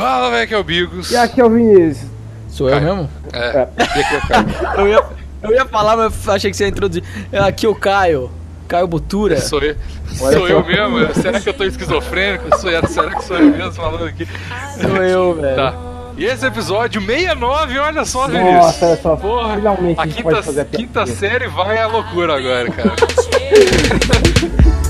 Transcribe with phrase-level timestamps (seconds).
[0.00, 1.10] Fala, velho, que é o Bigos.
[1.10, 2.08] E aqui é o Vinícius.
[2.48, 3.10] Sou eu mesmo?
[3.34, 4.46] É, e aqui é o Caio.
[4.80, 5.04] Eu ia,
[5.42, 7.04] eu ia falar, mas achei que você ia introduzir.
[7.30, 8.30] É, Aqui o Caio.
[8.66, 9.38] Caio Butura.
[9.40, 9.76] Sou eu,
[10.22, 11.14] Olha sou eu mesmo?
[11.14, 12.56] Será que eu tô esquizofrênico?
[12.58, 14.26] Sou eu, será que sou eu mesmo falando aqui?
[14.80, 15.56] Sou eu, velho.
[15.56, 15.74] Tá.
[16.16, 18.82] E esse episódio 69, olha só, Nossa, Vinícius.
[18.82, 22.36] olha só, Porra, finalmente a a gente pode quinta, a quinta série vai à loucura
[22.36, 22.92] agora, cara.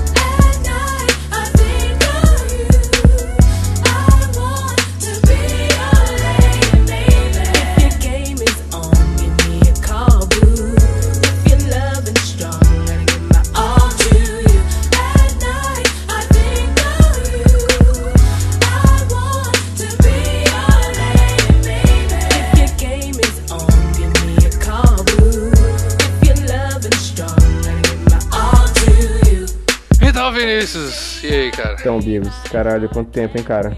[30.45, 31.75] Vinícius, e aí, cara?
[31.79, 33.77] Então, Bigos, caralho, quanto tempo, hein, cara?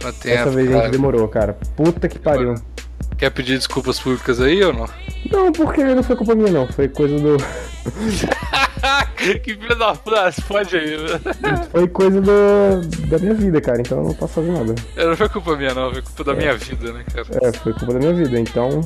[0.00, 0.82] Quanto tempo, Dessa vez a cara?
[0.84, 1.56] gente demorou, cara.
[1.76, 2.54] Puta que pariu.
[3.16, 4.88] Quer pedir desculpas públicas aí ou não?
[5.30, 6.66] Não, porque não foi culpa minha, não.
[6.66, 7.36] Foi coisa do.
[9.42, 10.96] que filho da puta, pode aí.
[10.96, 11.66] né?
[11.70, 12.80] Foi coisa do...
[13.08, 13.80] da minha vida, cara.
[13.80, 14.74] Então eu não posso fazer nada.
[14.96, 17.26] É, Não foi culpa minha, não, foi culpa da minha vida, né, cara?
[17.42, 18.40] É, foi culpa da minha vida.
[18.40, 18.80] Então,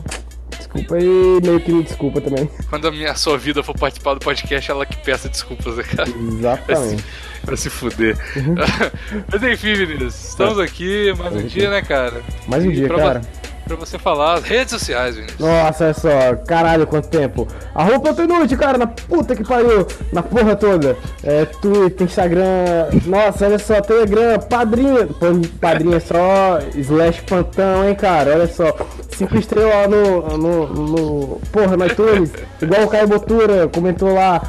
[0.58, 2.48] desculpa aí, meio que me desculpa também.
[2.70, 6.08] Quando a minha sua vida for participar do podcast, ela que peça desculpas, né, cara?
[6.08, 7.04] Exatamente.
[7.44, 8.16] Pra se fuder.
[8.36, 8.54] Uhum.
[9.32, 12.22] Mas enfim, Vinícius, estamos aqui mais um dia, né, cara?
[12.48, 13.20] Mais um E dia, pra cara.
[13.66, 15.40] Pra você falar as redes sociais, Vinícius.
[15.40, 17.48] Nossa, olha só, caralho, quanto tempo.
[17.74, 20.96] Arroba Plantão Inútil, cara, na puta que pariu, na porra toda.
[21.24, 22.44] É, Twitter, Instagram,
[23.06, 25.26] nossa, olha só, Telegram, padrinho, pô,
[25.60, 28.72] padrinho é só slash plantão, hein, cara, olha só.
[29.10, 32.30] Cinco estrelas lá no, no, no, porra, no iTunes,
[32.62, 34.42] igual o Caio Botura comentou lá.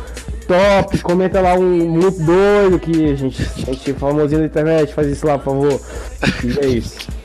[0.48, 5.28] Top, comenta lá um muito doido que a gente, gente famosinho da internet, faz isso
[5.28, 5.82] lá, por favor.
[6.44, 7.17] E é isso.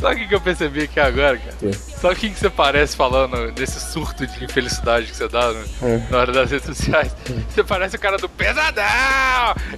[0.00, 1.54] Sabe o que eu percebi aqui agora, cara?
[1.62, 1.72] É.
[1.72, 6.02] Sabe o que você parece falando desse surto de infelicidade que você dá no- É.
[6.10, 7.14] na hora das redes sociais?
[7.48, 8.84] Você parece o cara do pesadão!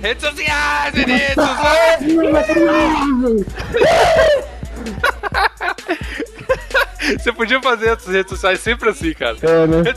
[0.00, 1.36] Redes sociais, Vinícius!
[7.18, 9.36] Você podia fazer as redes sociais sempre assim, cara.
[9.42, 9.94] É, né?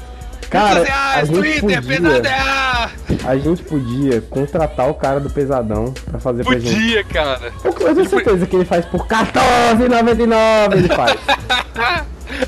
[0.49, 2.91] Cara, redes a sociais, gente Twitter, podia, pesadão!
[3.25, 6.73] a gente podia contratar o cara do pesadão pra fazer pra gente.
[6.73, 7.53] Podia, cara.
[7.63, 11.19] Eu, eu tenho certeza que ele faz por R$14,99 ele faz.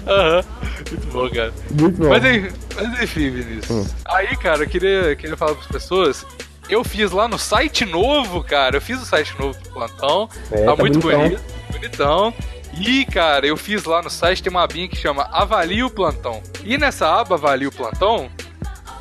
[0.08, 0.44] Aham.
[0.90, 1.53] Muito bom, cara.
[1.72, 2.09] Muito bom.
[2.09, 2.24] Mas,
[2.75, 3.69] mas enfim, Vinícius.
[3.69, 3.85] Hum.
[4.06, 6.25] Aí, cara, eu queria, queria falar para as pessoas.
[6.69, 8.78] Eu fiz lá no site novo, cara.
[8.78, 10.29] Eu fiz o site novo do plantão.
[10.52, 11.24] É, tá, tá muito bonitão.
[11.24, 11.41] bonito.
[11.72, 12.34] Bonitão.
[12.80, 16.42] E, cara, eu fiz lá no site, tem uma abinha que chama Avalie o Plantão.
[16.64, 18.30] E nessa aba Avalie o Plantão,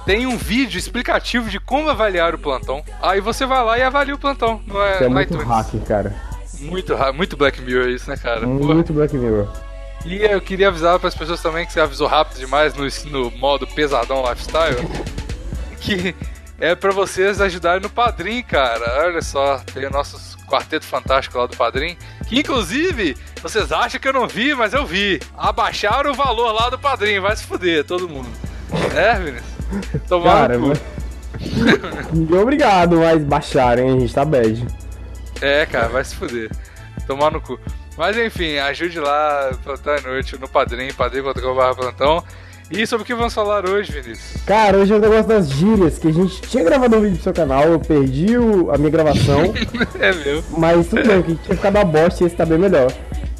[0.07, 2.83] tem um vídeo explicativo de como avaliar o plantão.
[3.03, 4.63] Aí você vai lá e avalia o plantão.
[4.65, 5.49] Não é, é muito iTunes.
[5.49, 6.15] hacker, cara.
[6.61, 8.47] Muito, muito Black Mirror isso, né, cara?
[8.47, 9.49] Muito Black Mirror.
[10.05, 13.31] E eu queria avisar para as pessoas também que você avisou rápido demais no, no
[13.33, 14.77] modo pesadão lifestyle
[15.81, 16.15] que
[16.61, 19.05] é para vocês ajudarem no Padrim, cara.
[19.07, 21.97] Olha só, tem o nosso quarteto fantástico lá do Padrim,
[22.27, 25.21] que inclusive vocês acham que eu não vi, mas eu vi.
[25.37, 28.29] Abaixaram o valor lá do Padrim, vai se fuder, todo mundo.
[28.95, 29.57] É, Vinícius?
[30.09, 30.69] Tomar Cara, no cu.
[30.69, 32.41] mas...
[32.41, 33.97] Obrigado, mas baixaram, hein?
[33.97, 34.67] A gente tá bad.
[35.41, 36.51] É, cara, vai se fuder.
[37.07, 37.59] Tomar no cu.
[37.97, 42.25] Mas enfim, ajude lá, plantar noite no Padrim, padrim.com.br plantão.
[42.71, 44.43] E sobre o que vamos falar hoje, Vinícius?
[44.45, 47.23] Cara, hoje é o negócio das gírias, que a gente tinha gravado um vídeo pro
[47.25, 49.55] seu canal, eu perdi o- a minha gravação,
[50.01, 50.43] É meu.
[50.51, 52.91] mas tudo bem, que tinha ficado a bosta e esse tá bem melhor.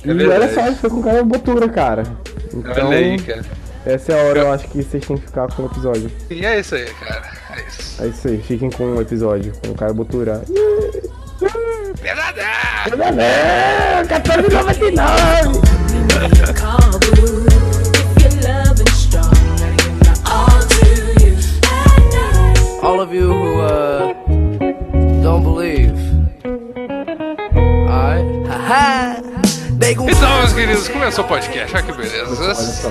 [0.05, 0.43] E É verdade.
[0.45, 2.05] olha só, foi com o cara Botura, cara.
[2.55, 3.43] Então, Olha aí, cara.
[3.85, 6.09] essa é a hora, eu acho que vocês têm que ficar com o episódio.
[6.31, 7.23] E é isso aí, cara.
[7.51, 8.03] É isso.
[8.03, 10.43] É isso aí, fiquem com o episódio, com o cara Botura.
[12.01, 13.21] Pesadão!
[13.21, 15.66] É, 14,99!
[23.07, 24.13] Of you who uh
[25.23, 25.95] don't believe.
[27.89, 28.25] Alright.
[28.49, 29.23] Haha.
[29.79, 31.77] Então, meus queridos, começou o podcast.
[31.77, 32.55] Olha que beleza.
[32.55, 32.91] só.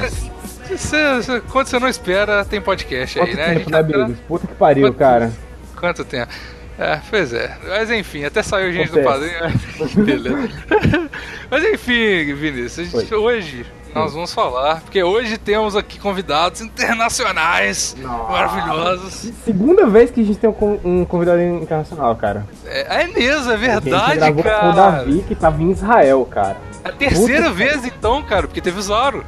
[0.77, 3.44] Cê- cê- quando você não espera, tem podcast aí, Quanto né?
[3.44, 4.21] A tempo, gente né, tá-?
[4.27, 5.33] Puta que pariu, Quanto- cara.
[5.75, 6.31] Quanto tempo?
[6.79, 7.57] É, pois é.
[7.67, 9.35] Mas enfim, até saiu gente do Acontece.
[9.75, 10.06] padrinho.
[10.06, 10.50] Beleza.
[11.51, 13.65] Mas enfim, Vinícius, a gente- hoje
[13.95, 18.31] nós vamos falar, porque hoje temos aqui convidados internacionais Nossa.
[18.31, 19.31] maravilhosos.
[19.45, 22.45] Segunda vez que a gente tem um con- um convidado internacional, cara.
[22.65, 24.71] É, é mesmo, é a gente verdade, com o cara.
[24.74, 26.57] Davi, que tava em Israel, cara.
[26.83, 29.24] A terceira Puta que- vez então, cara, porque teve o Zoro.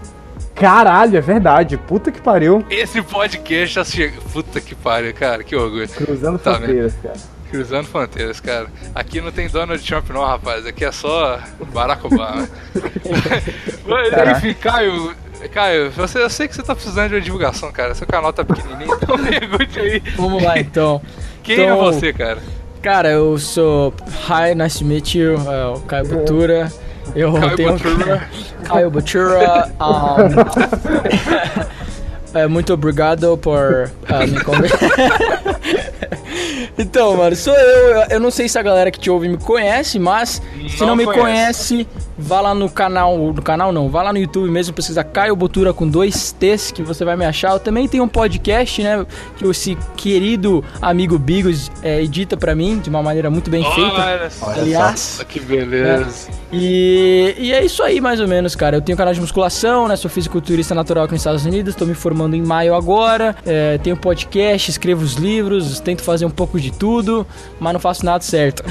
[0.54, 1.78] Caralho, é verdade.
[1.78, 2.66] Puta que pariu.
[2.70, 4.20] Esse podcast já chega.
[4.34, 5.88] Puta que pariu, cara, que orgulho.
[5.88, 7.16] Cruzando Tá, fronteiras, cara.
[7.50, 8.68] Cruzando fronteiras, cara.
[8.94, 10.66] Aqui não tem Donald Trump não, rapaz.
[10.66, 11.40] Aqui é só
[11.74, 12.48] Barack Obama.
[13.88, 15.16] Mas, enfim, Caio,
[15.54, 17.94] Caio, você, eu sei que você tá precisando de uma divulgação, cara.
[17.96, 20.04] Seu canal tá pequenininho, então pergunte aí.
[20.16, 21.02] Vamos lá então.
[21.44, 22.40] Quem Então- é você, cara?
[22.82, 23.94] Cara, eu sou.
[24.30, 25.36] Hi, nice to meet you.
[25.36, 26.72] É o Caio Butura.
[27.16, 27.74] Eu Caio tenho.
[27.74, 28.30] Butura.
[28.64, 29.72] Caio Butura.
[32.34, 34.78] um, é, muito obrigado por ah, me convidar.
[36.78, 38.04] Então, mano, sou eu.
[38.10, 40.96] Eu não sei se a galera que te ouve me conhece, mas se Não não
[40.96, 41.22] me conhece.
[41.86, 41.88] conhece,
[42.18, 43.18] vá lá no canal.
[43.18, 46.82] No canal não, vá lá no YouTube mesmo, pesquisa Caio Botura com dois T's que
[46.82, 47.52] você vai me achar.
[47.52, 49.06] Eu também tenho um podcast, né?
[49.38, 54.02] Que esse querido amigo Bigos é, edita pra mim de uma maneira muito bem feita.
[54.02, 54.50] Olha só.
[54.52, 55.26] Aliás.
[55.28, 56.30] Que beleza.
[56.52, 58.78] E, e é isso aí, mais ou menos, cara.
[58.78, 59.96] Eu tenho canal de musculação, né?
[59.96, 61.76] Sou fisiculturista natural aqui nos Estados Unidos.
[61.76, 63.36] Tô me formando em maio agora.
[63.46, 67.28] É, tenho podcast, escrevo os livros, tento fazer um pouco de tudo,
[67.60, 68.64] mas não faço nada certo.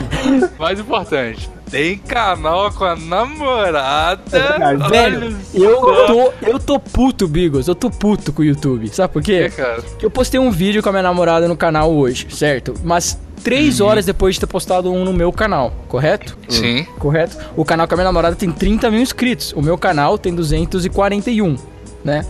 [0.58, 4.22] Mais importante, tem canal com a namorada.
[4.30, 4.82] verdade.
[4.82, 5.76] Olha Velho, eu
[6.06, 7.68] tô, eu tô puto, Bigos.
[7.68, 8.88] Eu tô puto com o YouTube.
[8.88, 9.50] Sabe por É, quê?
[9.54, 9.82] cara.
[10.00, 12.72] Eu postei um vídeo com a minha namorada no canal hoje, certo?
[12.82, 13.88] Mas três Uhum.
[13.88, 16.36] horas depois de ter postado um no meu canal, correto?
[16.48, 16.84] Sim.
[16.98, 17.36] correto?
[17.54, 19.52] O canal com a minha namorada tem 30 mil inscritos.
[19.52, 21.56] O meu canal tem 241,
[22.02, 22.24] né?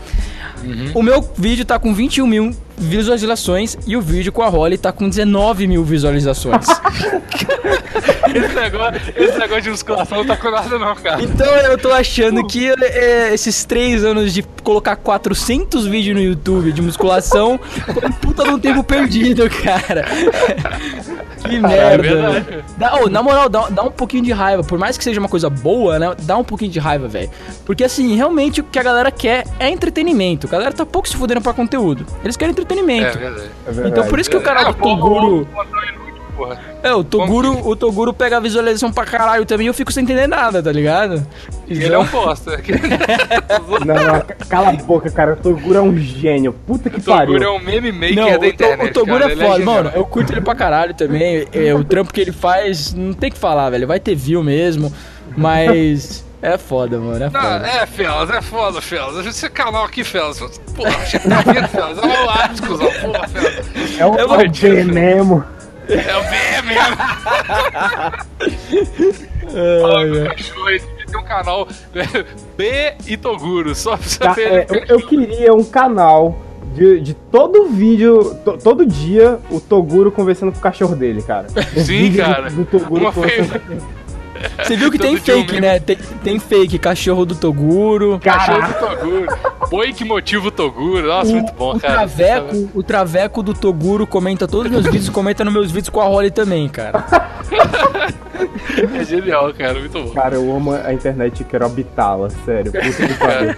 [0.94, 4.92] O meu vídeo tá com 21 mil visualizações e o vídeo com a Holly tá
[4.92, 6.66] com 19 mil visualizações.
[8.34, 11.22] Esse negócio, esse negócio de musculação não tá com nada, não, cara.
[11.22, 16.72] então eu tô achando que é, esses três anos de colocar 400 vídeos no YouTube
[16.72, 20.04] de musculação foi um puta de um tempo perdido, cara.
[21.48, 22.02] que merda.
[22.02, 22.64] verdade.
[22.76, 24.62] Dá, ô, na moral, dá, dá um pouquinho de raiva.
[24.62, 26.14] Por mais que seja uma coisa boa, né?
[26.22, 27.30] Dá um pouquinho de raiva, velho.
[27.64, 30.46] Porque assim, realmente o que a galera quer é entretenimento.
[30.46, 32.04] A galera tá pouco se fudendo pra conteúdo.
[32.22, 33.18] Eles querem É entretenimento.
[33.18, 33.48] verdade.
[33.66, 33.88] É verdade.
[33.90, 35.48] então por isso que o canal do Toguro.
[35.62, 36.76] é.
[36.82, 40.04] É, o Toguro, o Toguro pega a visualização pra caralho também e eu fico sem
[40.04, 41.26] entender nada, tá ligado?
[41.66, 42.60] Ele é um bosta.
[43.86, 45.32] Não, não, cala a boca, cara.
[45.32, 46.52] O Toguro é um gênio.
[46.66, 47.42] Puta que O Toguro pariu.
[47.42, 48.90] é um meme maker Não, da internet.
[48.90, 49.30] o Toguro cara.
[49.30, 49.74] é Ele foda, genial.
[49.74, 49.92] mano.
[49.94, 51.46] Eu curto ele pra caralho também.
[51.52, 53.86] É, o trampo que ele faz, não tem que falar, velho.
[53.86, 54.92] Vai ter view mesmo,
[55.36, 57.24] mas é foda, mano.
[57.24, 57.66] É Não, foda.
[57.66, 59.26] é, Felas, é foda, Felas.
[59.26, 60.38] Esse canal aqui, Felas.
[60.74, 61.98] Porra, você tá vendo, Felas?
[61.98, 62.90] É o lápis, cuzão.
[63.00, 63.66] Porra, Felas.
[63.98, 65.44] É o, é o B mesmo.
[65.88, 66.96] É o BM mesmo.
[69.80, 70.80] Fala o cachorro aí.
[71.06, 71.68] Tem um canal
[72.56, 73.74] B e Toguro.
[73.74, 74.48] Só pra Tá, saber.
[74.48, 76.36] é, eu, eu queria um canal
[76.74, 81.46] de, de todo vídeo, to- todo dia, o Toguro conversando com o cachorro dele, cara.
[81.76, 82.50] O Sim, vídeo do- cara.
[82.50, 83.60] Do, Toguro Uma conversando
[84.62, 85.78] Você viu que tem um fake, né?
[85.80, 88.18] Tem, tem fake, cachorro do Toguro.
[88.22, 89.26] Cachorro do Toguro.
[89.70, 91.06] Boi que motiva o Toguro.
[91.06, 91.94] Nossa, muito bom, o cara.
[91.94, 96.00] Traveco, o Traveco do Toguro comenta todos os meus vídeos, comenta nos meus vídeos com
[96.00, 97.04] a Holly também, cara.
[99.00, 99.74] É genial, cara.
[99.78, 100.10] Muito bom.
[100.10, 102.70] Cara, eu amo a internet e quero habitá-la, sério.
[102.72, 103.54] Puta que pariu.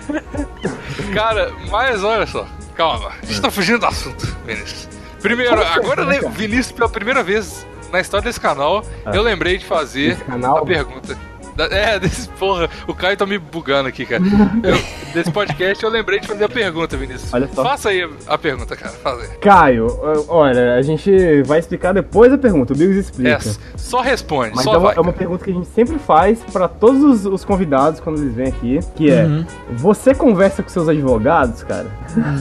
[1.14, 2.46] Cara, mas olha só.
[2.75, 3.10] Calma.
[3.22, 4.88] A gente tá fugindo do assunto, Vinícius.
[5.20, 6.28] Primeiro, agora le- cara?
[6.30, 9.11] Vinícius, pela primeira vez na história desse canal, Ah.
[9.14, 10.58] eu lembrei de fazer Esse canal?
[10.58, 11.17] a pergunta.
[11.73, 14.23] É, desse, porra, o Caio tá me bugando aqui, cara.
[14.62, 14.79] Eu-
[15.12, 17.32] desse podcast eu lembrei de fazer a pergunta, Vinícius.
[17.35, 17.64] Olha só.
[17.64, 18.93] Faça aí a pergunta, cara.
[18.93, 19.29] Faz aí.
[19.40, 19.88] Caio,
[20.29, 21.11] olha, a gente
[21.43, 23.31] vai explicar depois a pergunta, o Bigos explica.
[23.31, 23.38] É,
[23.76, 24.96] só responde, Mas só é uma, vai.
[24.96, 25.19] é uma cara.
[25.19, 28.79] pergunta que a gente sempre faz pra todos os, os convidados quando eles vêm aqui,
[28.94, 29.44] que é: Uhum.
[29.70, 31.87] você conversa com seus advogados, cara?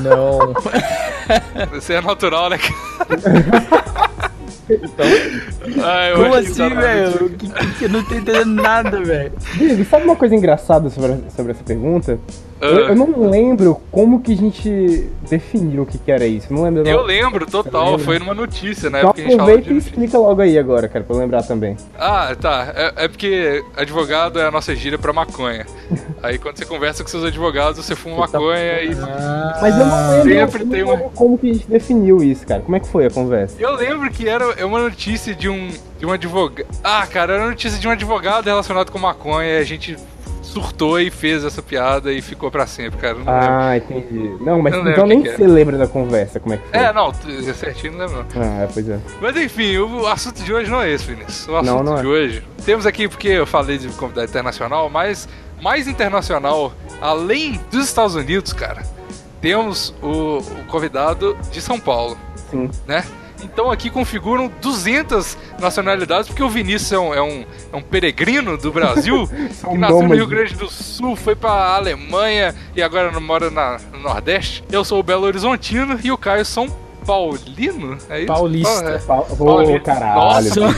[0.03, 0.53] Não.
[1.73, 4.09] Você é natural, né, cara?
[4.69, 5.05] Então,
[5.83, 7.29] Ah, eu Como assim, que- velho?
[7.29, 9.31] Que, que, que eu não tô entendendo nada, velho.
[9.55, 12.19] Bigos, sabe uma coisa engraçada sobre, sobre essa pergunta?
[12.59, 12.89] Eu, Ah.
[12.89, 16.51] eu não lembro como que a gente definiu o que, que era isso.
[16.51, 16.87] Não lembro.
[16.87, 17.03] Eu não.
[17.03, 17.91] lembro, total.
[17.91, 18.05] lembra?
[18.05, 18.99] Foi numa notícia, né?
[18.99, 21.77] Então gente falava aproveita e explica logo aí agora, cara, pra eu lembrar também.
[21.97, 22.73] Ah, tá.
[22.75, 25.65] É, é porque advogado é a nossa gíria pra maconha.
[26.23, 28.89] Aí quando você conversa com seus advogados, você fuma maconha e.
[29.61, 32.23] Mas eu não lembro, Sempre eu não tem lembro uma- como que a gente definiu
[32.23, 32.61] isso, cara.
[32.61, 33.55] Como é que foi a conversa?
[33.59, 36.65] Eu lembro que era uma notícia de um, de um advogado.
[36.83, 39.95] Ah, cara, era uma notícia de um advogado relacionado com maconha e a gente
[40.47, 43.15] surtou e fez essa piada e ficou pra sempre, cara.
[43.15, 43.49] Não lembro.
[43.53, 44.35] Ah, entendi.
[44.41, 46.79] Não, mas não então nem que você lembra da conversa, como é que foi.
[46.79, 48.25] É, não, t- certinho não lembro.
[48.35, 48.99] Ah, pois é.
[49.21, 51.47] Mas enfim, o assunto de hoje não é esse, Vinícius.
[51.47, 52.01] O assunto Não, não é.
[52.01, 52.43] de hoje.
[52.65, 55.27] Temos aqui, porque eu falei de convidado internacional, mas
[55.61, 58.83] mais internacional, além dos Estados Unidos, cara,
[59.41, 62.17] temos o, o convidado de São Paulo,
[62.51, 62.69] Sim.
[62.87, 63.03] né?
[63.43, 68.57] Então aqui configuram 200 nacionalidades, porque o Vinícius é um, é um, é um peregrino
[68.57, 69.27] do Brasil,
[69.69, 70.15] que nasceu no.
[70.15, 74.63] Rio Grande do Sul, foi pra Alemanha e agora mora na, no Nordeste.
[74.71, 76.67] Eu sou o Belo Horizontino e o Caio são
[77.07, 77.97] Paulino?
[78.09, 78.27] É isso?
[78.27, 78.89] Paulista.
[78.89, 78.97] É.
[78.99, 79.79] Pa- Ô, Paulista.
[79.79, 80.15] caralho.
[80.15, 80.41] Nossa.
[80.43, 80.77] bicho.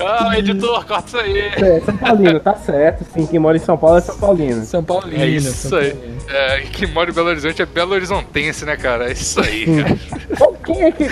[0.00, 1.38] Ah, editor, corta isso aí.
[1.38, 3.04] É, São Paulino, tá certo.
[3.12, 4.64] Sim, quem mora em São Paulo é São Paulino.
[4.64, 5.22] São Paulino.
[5.22, 5.96] É isso São aí.
[6.28, 9.08] É, quem mora em Belo Horizonte é Belo Horizontense, né, cara?
[9.08, 9.98] É isso aí, cara.
[10.38, 11.08] Qual- Quem é que.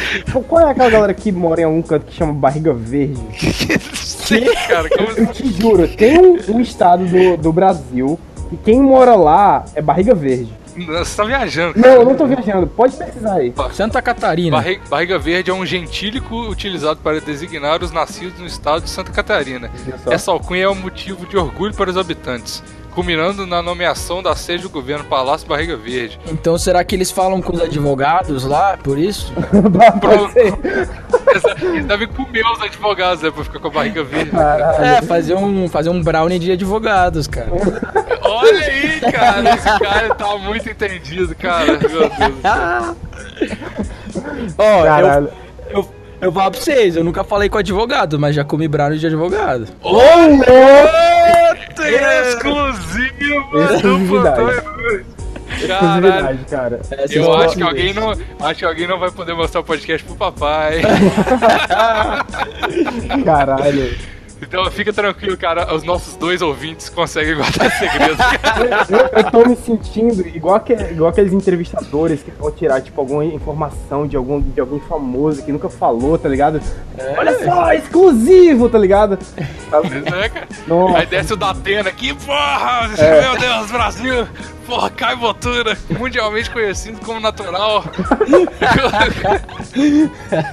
[0.46, 3.20] Qual é aquela galera que mora em algum canto que chama Barriga Verde?
[3.94, 4.88] Sim, cara.
[4.90, 5.08] Como...
[5.16, 8.18] Eu te juro, tem um, um estado do, do Brasil
[8.50, 10.52] que quem mora lá é Barriga Verde.
[10.76, 13.52] Você tá viajando, Não, eu não tô viajando, pode pesquisar aí.
[13.72, 14.56] Santa Catarina.
[14.56, 19.12] Barri- Barriga verde é um gentílico utilizado para designar os nascidos no estado de Santa
[19.12, 19.70] Catarina.
[20.10, 22.62] Essa alcunha é um motivo de orgulho para os habitantes,
[22.94, 26.18] culminando na nomeação da sede do governo Palácio Barriga Verde.
[26.28, 29.32] Então será que eles falam com os advogados lá, por isso?
[30.32, 30.54] Ser.
[31.60, 34.30] Eles devem comer os advogados, né, pra ficar com a barriga verde.
[34.30, 34.84] Caralho.
[34.84, 37.48] É, fazer um, fazer um brownie de advogados, cara.
[38.22, 41.66] Olha aí, cara, esse cara tá muito entendido, cara.
[41.66, 42.08] Meu Deus do
[42.42, 42.96] céu.
[44.58, 45.28] Ó, eu, Caralho.
[45.70, 45.88] eu,
[46.20, 49.68] eu falo pra vocês, eu nunca falei com advogado, mas já comi brownie de advogado.
[49.82, 50.44] Ô, louco!
[52.26, 54.36] Exclusivo Exclusividade.
[54.36, 55.14] Plantão
[55.66, 56.38] Caralho.
[56.50, 56.80] Cara.
[56.80, 59.64] Essa Eu é acho que alguém não, acho que alguém não vai poder mostrar o
[59.64, 60.82] podcast pro papai.
[63.24, 64.13] Caralho.
[64.40, 65.74] Então fica tranquilo, cara.
[65.74, 68.16] Os nossos dois ouvintes conseguem guardar segredo.
[68.90, 73.24] Eu, eu tô me sentindo igual, que, igual aqueles entrevistadores que vão tirar, tipo, alguma
[73.24, 76.60] informação de, algum, de alguém famoso que nunca falou, tá ligado?
[77.16, 79.18] Olha só, exclusivo, tá ligado?
[80.10, 80.48] né, cara?
[80.66, 80.98] Nossa.
[80.98, 82.90] Aí desce o Datena aqui, porra!
[82.98, 83.20] É.
[83.22, 84.26] Meu Deus, Brasil!
[84.66, 87.84] Porra, Caio Botura, mundialmente conhecido como natural.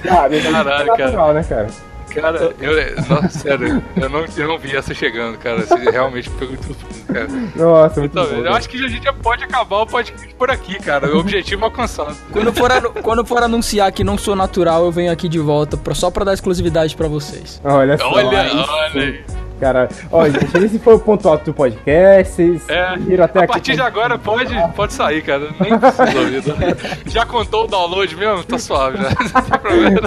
[0.04, 1.68] Caralho, é natural, né, cara?
[2.14, 5.60] Cara, eu, nossa, sério, eu não, eu não vi essa chegando, cara.
[5.62, 7.28] Você realmente pegou muito surpresa, cara.
[7.56, 8.46] Nossa, muito Então, bom.
[8.46, 11.14] eu acho que a gente já pode acabar o podcast por aqui, cara.
[11.14, 12.14] O objetivo é alcançado.
[12.32, 12.70] Quando for,
[13.02, 16.24] quando for anunciar que não sou natural, eu venho aqui de volta pra, só pra
[16.24, 17.60] dar exclusividade pra vocês.
[17.64, 18.10] Olha só.
[18.12, 18.50] Olha, aí
[18.94, 19.42] olha.
[19.60, 22.34] Cara, ó, gente, esse foi o ponto alto do podcast.
[22.34, 23.52] Vocês É, viram até a aqui.
[23.52, 25.50] partir de agora pode, pode sair, cara.
[25.60, 26.42] Nem precisa ouvir.
[26.58, 26.76] né?
[27.06, 28.42] Já contou o download mesmo?
[28.42, 29.10] Tá suave já.
[29.32, 30.00] Não tem problema.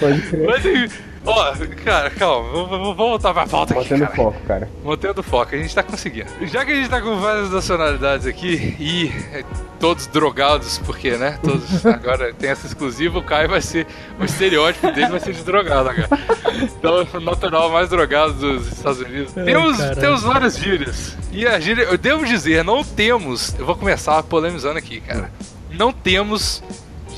[0.00, 0.46] Pode crer.
[0.46, 1.54] Mas, ó,
[1.84, 2.66] cara, calma.
[2.66, 4.06] Vamos voltar pra pauta aqui, cara.
[4.08, 4.68] foco, cara.
[4.84, 6.28] Mantendo foco, a gente tá conseguindo.
[6.42, 9.44] Já que a gente tá com várias nacionalidades aqui e é,
[9.78, 11.38] todos drogados, porque, né?
[11.42, 13.86] Todos agora tem essa exclusiva, o Caio vai ser.
[14.18, 16.08] O estereótipo dele vai ser de drogado agora.
[16.54, 19.32] Então, o natural mais drogado dos Estados Unidos.
[19.32, 20.00] temos, caralho.
[20.00, 21.16] temos várias gírias.
[21.30, 23.54] E a gíria, eu devo dizer, não temos.
[23.58, 25.30] Eu vou começar polemizando aqui, cara.
[25.70, 26.62] Não temos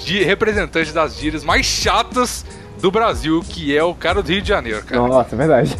[0.04, 2.44] de representantes das gírias mais chatas
[2.80, 5.06] do Brasil, que é o cara do Rio de Janeiro, cara.
[5.06, 5.76] Nossa, é verdade.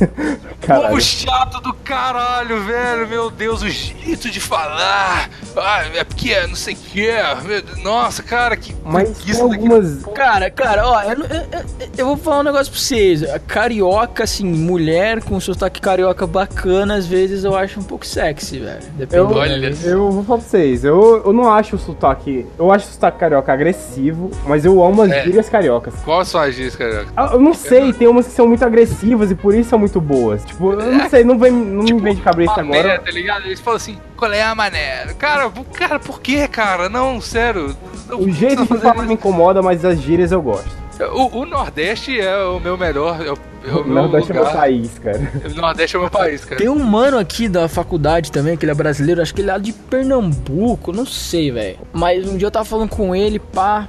[0.61, 0.89] Caralho.
[0.89, 3.09] Povo chato do caralho, velho.
[3.09, 5.31] Meu Deus, o jeito de falar.
[5.57, 7.07] Ah, é porque não sei o que.
[7.47, 10.05] Deus, Nossa, cara, que Mas tem algumas.
[10.15, 13.23] Cara, cara, ó, eu, eu- eu- eu vou falar um negócio pra vocês.
[13.25, 18.59] A Carioca, assim, mulher com sotaque carioca bacana, às vezes eu acho um pouco sexy,
[18.59, 18.81] velho.
[18.83, 19.35] Eu, Dependendo.
[19.39, 19.75] Olha.
[19.85, 22.47] eu vou falar pra vocês, eu, eu não acho o sotaque.
[22.59, 25.25] Eu acho o sotaque carioca agressivo, mas eu amo as É.
[25.25, 25.95] gírias cariocas.
[26.05, 26.90] Qual são as gírias, cara?
[27.17, 30.01] Ah, Eu não sei, tem umas que são muito agressivas e por isso são muito
[30.01, 30.45] boas.
[30.45, 32.99] Tipo, eu não sei, não, vem, não me vem de cabeça Mané, agora.
[33.01, 33.47] tá ligado?
[33.47, 35.07] Eles falam assim, qual é a mané?
[35.19, 36.89] Cara, cara, por que, cara?
[36.89, 37.77] Não, sério.
[38.09, 40.69] Não O jeito falar fazer me incomoda, mas as gírias eu gosto.
[41.13, 43.19] o, o Nordeste é o meu melhor.
[43.25, 44.57] É o, é o Nordeste é meu lugar.
[44.57, 45.33] país, cara.
[45.45, 46.57] O Nordeste é o meu país, cara.
[46.57, 49.53] Tem um mano aqui da faculdade também, que ele é brasileiro, acho que ele é
[49.53, 51.79] lá de Pernambuco, não sei, velho.
[51.93, 53.89] Mas um dia eu tava falando com ele, pá.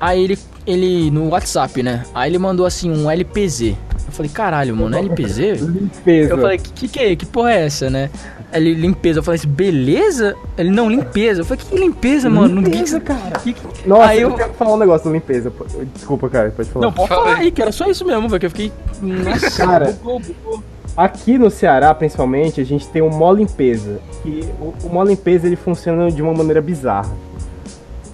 [0.00, 2.04] Aí ele, ele, no WhatsApp, né?
[2.14, 3.60] Aí ele mandou assim, um LPZ.
[4.06, 5.60] Eu falei, caralho, mano, LPZ?
[5.60, 6.30] Limpeza.
[6.32, 7.14] Eu falei, que, que que é?
[7.16, 8.10] Que porra é essa, né?
[8.52, 9.20] Ele, limpeza.
[9.20, 10.34] Eu falei assim, beleza?
[10.58, 11.42] Ele, não, limpeza.
[11.42, 12.60] Eu falei, que, que limpeza, mano?
[12.60, 13.38] Limpeza, Que- cara.
[13.38, 14.36] que- que- Nossa, aí eu eu...
[14.36, 15.52] quero falar um negócio da limpeza.
[15.94, 16.86] Desculpa, cara, pode falar.
[16.86, 17.50] Não, pode Fala falar aí.
[17.52, 18.40] que era só isso mesmo, velho.
[18.40, 18.72] Que eu fiquei.
[19.00, 19.92] Nossa, Cara.
[20.02, 20.62] bugou, bugou.
[20.96, 24.00] Aqui no Ceará, principalmente, a gente tem o mó limpeza.
[24.22, 27.10] Que o, o mó limpeza ele funciona de uma maneira bizarra.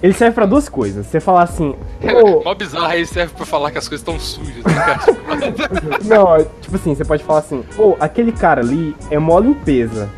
[0.06, 1.04] Ele serve pra duas coisas.
[1.04, 4.62] Você falar assim, ô, Mó bizarro aí serve pra falar que as coisas estão sujas,
[4.62, 5.00] né, cara?
[6.06, 10.08] não, tipo assim, você pode falar assim, ô, aquele cara ali é mó limpeza.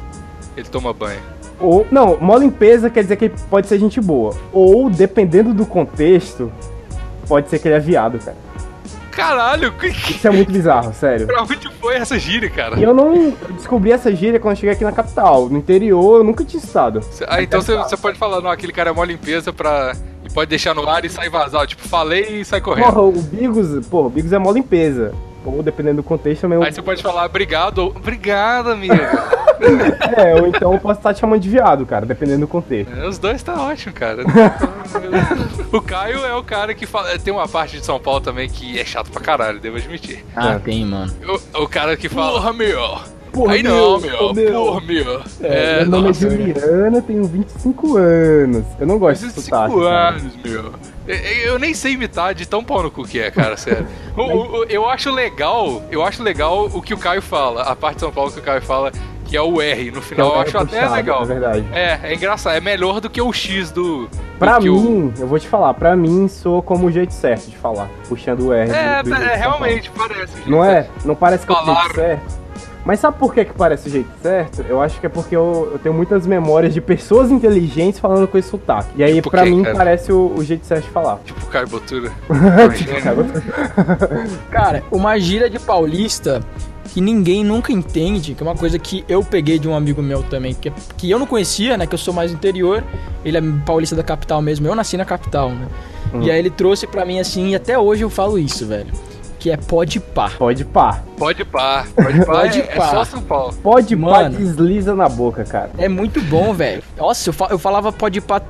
[0.54, 1.18] Ele toma banho.
[1.58, 4.36] Ou, não, mó limpeza quer dizer que ele pode ser gente boa.
[4.52, 6.52] Ou, dependendo do contexto,
[7.26, 8.36] pode ser que ele é viado, cara.
[9.18, 11.26] Caralho, que, que, Isso é muito bizarro, sério.
[11.26, 12.78] pra onde foi essa gíria, cara?
[12.78, 15.48] E eu não descobri essa gíria quando eu cheguei aqui na capital.
[15.48, 17.00] No interior, eu nunca tinha estado.
[17.26, 19.94] Ah, então você pode falar, não, aquele cara é mó limpeza pra.
[20.24, 21.66] E pode deixar no ar e sair vazado.
[21.66, 22.92] Tipo, falei e sai correndo.
[22.92, 25.12] Porra, o Bigos, porra, o Bigos é mó limpeza.
[25.44, 26.62] Ou dependendo do contexto também.
[26.62, 28.94] Aí você pode falar, obrigado, ou, obrigado, amigo.
[30.16, 32.92] É, ou então eu posso estar te chamando de viado, cara, dependendo do contexto.
[32.96, 34.22] É, Os dois tá ótimo, cara.
[35.72, 37.18] o Caio é o cara que fala.
[37.18, 40.24] Tem uma parte de São Paulo também que é chato pra caralho, devo admitir.
[40.34, 41.12] Ah, tem, mano.
[41.54, 42.32] O, o cara que fala.
[42.40, 42.98] Porra, meu!
[43.32, 44.10] Porra, Aí não, meu.
[44.10, 44.52] meu, meu.
[44.54, 45.22] Porra, meu.
[45.42, 48.64] É, meu nome nossa, é Juliana, tenho 25 anos.
[48.80, 49.74] Eu não gosto de 25 sotaque.
[49.84, 50.08] cara.
[50.08, 50.72] anos, meu.
[51.06, 51.16] Eu,
[51.52, 53.86] eu nem sei imitar de tão pau no cu que é, cara, sério.
[54.16, 57.96] O- o- eu acho legal, eu acho legal o que o Caio fala, a parte
[57.96, 58.90] de São Paulo que o Caio fala,
[59.28, 61.22] que é o R no é final, um eu acho até puxado, legal.
[61.22, 61.64] É verdade.
[61.72, 64.06] É, é engraçado, é melhor do que o X do.
[64.06, 67.12] do Pra que o- mim, eu vou te falar, pra mim soa como o jeito
[67.12, 68.70] certo de falar, puxando o R.
[68.72, 70.32] É, do- do é, realmente, parece.
[70.32, 70.50] falar.
[70.50, 70.86] Não é?
[71.04, 72.38] Não parece que é o jeito certo?
[72.84, 74.64] Mas sabe por que, que parece o jeito certo?
[74.66, 78.38] Eu acho que é porque eu, eu tenho muitas memórias de pessoas inteligentes falando com
[78.38, 78.88] esse sotaque.
[78.96, 79.76] E aí, Tipo pra quem, mim, cara?
[79.76, 81.18] parece o, o jeito certo de falar.
[81.22, 82.10] Tipo o Caio Botura.
[82.78, 83.98] Tipo, cara,
[84.50, 86.40] Cara, uma gíria de paulista
[86.92, 90.22] que ninguém nunca entende, que é uma coisa que eu peguei de um amigo meu
[90.22, 91.86] também, que, que eu não conhecia, né?
[91.86, 92.82] Que eu sou mais interior.
[93.24, 94.66] Ele é paulista da capital mesmo.
[94.66, 95.66] Eu nasci na capital, né?
[96.22, 98.90] E aí ele trouxe pra mim assim, e até hoje eu falo isso, velho.
[99.38, 100.30] Que é pode pá.
[100.36, 101.00] Pode pá.
[101.16, 102.84] Pode pá, pode pá, Pode é, pá.
[102.86, 103.54] é só São Paulo.
[103.62, 104.36] Pode pá Mano.
[104.36, 105.70] desliza na boca, cara.
[105.78, 106.82] É muito bom, velho.
[106.96, 108.40] Nossa, eu, fa- eu falava pode pá,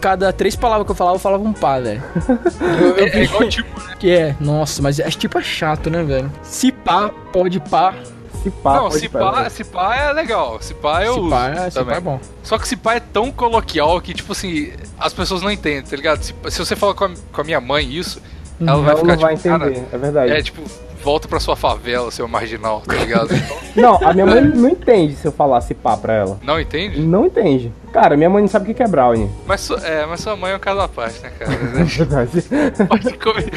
[0.00, 2.02] cada três palavras que eu falava, eu falava um pá, velho.
[2.98, 3.94] É, é igual tipo, né?
[3.98, 6.30] Que é, nossa, mas é tipo é chato, né, velho?
[6.42, 7.94] Se pá, pode pá.
[8.42, 9.18] Se pá, Não, pode se pá.
[9.20, 10.58] pá, se pá é legal.
[10.60, 11.90] Se pá eu se uso pá, é, se também.
[11.92, 12.20] pá é bom.
[12.42, 15.94] Só que esse pá é tão coloquial que, tipo assim, as pessoas não entendem, tá
[15.94, 16.20] ligado?
[16.22, 18.20] Se, se você fala com a, com a minha mãe isso,
[18.66, 20.32] ela vai Ela ficar não vai tipo, cara, entender, é verdade.
[20.32, 20.62] é tipo,
[21.02, 23.28] volta pra sua favela, seu marginal, tá ligado?
[23.74, 26.38] Não, a minha mãe não entende se eu falasse pá pra ela.
[26.42, 27.00] não entende?
[27.00, 27.72] Não entende.
[27.90, 29.30] Cara, minha mãe não sabe o que é brownie.
[29.46, 31.52] Mas, su- é, mas sua mãe é um caso à parte, né, cara?
[31.80, 32.30] É verdade.
[32.86, 33.50] Pode comer.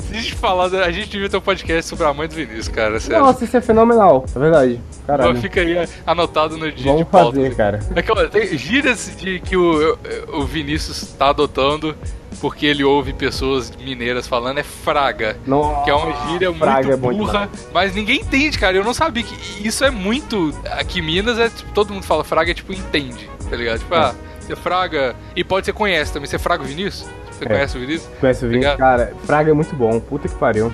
[0.00, 2.66] Se a gente falar, a gente devia ter um podcast sobre a mãe do Vinícius,
[2.66, 3.22] cara, sério.
[3.24, 4.24] Nossa, isso é fenomenal.
[4.34, 4.80] É verdade.
[5.06, 5.36] Caralho.
[5.36, 7.36] Fica aí anotado no dia de Vamos pauta.
[7.36, 7.78] fazer, cara.
[7.94, 9.96] É que, olha, tem gírias de que o,
[10.32, 11.94] o Vinícius tá adotando
[12.40, 15.36] porque ele ouve pessoas mineiras falando é fraga.
[15.46, 18.76] Nossa, Que é uma gíria muito é bom burra, mas ninguém entende, cara.
[18.76, 20.54] Eu não sabia que isso é muito.
[20.72, 23.78] Aqui em Minas é tipo, todo mundo fala fraga, é tipo, entende, tá ligado?
[23.80, 25.14] Tipo, ah, você fraga.
[25.34, 26.28] E pode ser conhece também.
[26.28, 27.08] Você fraga o Vinícius?
[27.38, 27.48] Você É.
[27.48, 28.10] conhece o Vinícius?
[28.20, 28.48] Conhece o?
[28.48, 28.78] Obrigado.
[28.78, 29.98] Cara, fraga é muito bom.
[30.00, 30.72] Puta que pariu.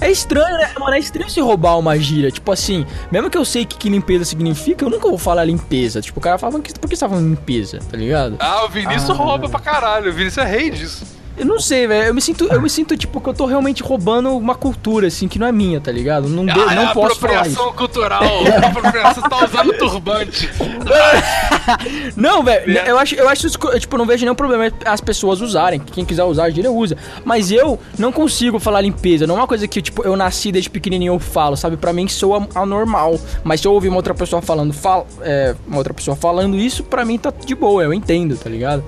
[0.00, 0.70] É estranho, né?
[0.78, 2.30] Mano, é estranho se roubar uma gíria.
[2.30, 6.00] Tipo assim, mesmo que eu sei que, que limpeza significa, eu nunca vou falar limpeza.
[6.00, 7.78] Tipo, o cara fala, "Por que- por que você tá falando limpeza?
[7.90, 8.36] Tá ligado?
[8.40, 9.14] Ah, o Vinícius Ah.
[9.14, 10.10] rouba pra caralho.
[10.10, 11.15] O Vinícius é rei disso.
[11.38, 12.08] Eu não sei, velho.
[12.08, 15.28] Eu me sinto, eu me sinto, tipo, que eu tô realmente roubando uma cultura, assim,
[15.28, 16.28] que não é minha, tá ligado?
[16.28, 17.60] Não, de- Ah, não é posso falar isso.
[17.60, 18.22] apropriação cultural.
[18.66, 20.50] apropriação, você tá usando turbante.
[22.16, 22.90] Não, velho, É.
[22.90, 25.80] eu acho, eu acho, isso co- tipo, não vejo nenhum problema as pessoas usarem.
[25.80, 26.96] Quem quiser usar a gíria, usa.
[27.24, 29.26] Mas eu não consigo falar limpeza.
[29.26, 31.76] Não é uma coisa que, tipo, eu nasci desde pequenininho eu falo, sabe?
[31.76, 33.18] Pra mim soa anormal.
[33.44, 36.84] Mas se eu ouvir uma outra pessoa falando, fal, é, uma outra pessoa falando isso,
[36.84, 38.84] pra mim tá de boa, eu entendo, tá ligado?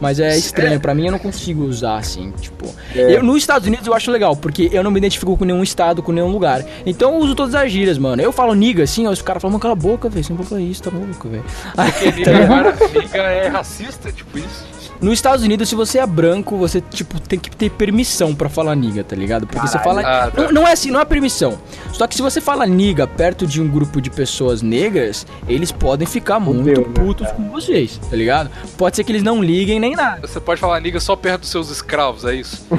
[0.00, 2.66] Mas é estranho, pra mim eu não consigo usar assim, tipo.
[2.94, 3.16] É.
[3.16, 6.02] Eu, nos Estados Unidos eu acho legal, porque eu não me identifico com nenhum estado,
[6.02, 6.64] com nenhum lugar.
[6.84, 8.20] Então eu uso todas as gírias, mano.
[8.20, 10.24] Eu falo niga assim, ó, os caras falam, "Mano, cala a boca, velho.
[10.24, 11.44] Você não falar isso, tá louco, velho.
[11.74, 14.75] Porque niga, agora, niga é racista, tipo isso.
[15.00, 18.74] Nos Estados Unidos, se você é branco, você, tipo, tem que ter permissão pra falar
[18.74, 19.46] niga, tá ligado?
[19.46, 20.00] Porque você fala.
[20.02, 20.42] Ah, tá.
[20.42, 21.58] não, não é assim, não é permissão.
[21.92, 26.06] Só que se você fala niga perto de um grupo de pessoas negras, eles podem
[26.06, 28.50] ficar muito né, putos com vocês, tá ligado?
[28.76, 30.26] Pode ser que eles não liguem nem nada.
[30.26, 32.66] Você pode falar niga só perto dos seus escravos, é isso?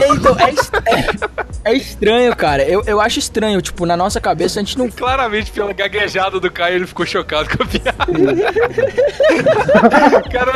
[0.00, 2.62] É, então, é, est- é- é estranho, cara.
[2.62, 3.60] Eu, eu acho estranho.
[3.60, 4.88] Tipo, na nossa cabeça a gente não.
[4.90, 8.06] Claramente, pela gaguejada do Caio, ele ficou chocado com a piada.
[10.30, 10.52] cara,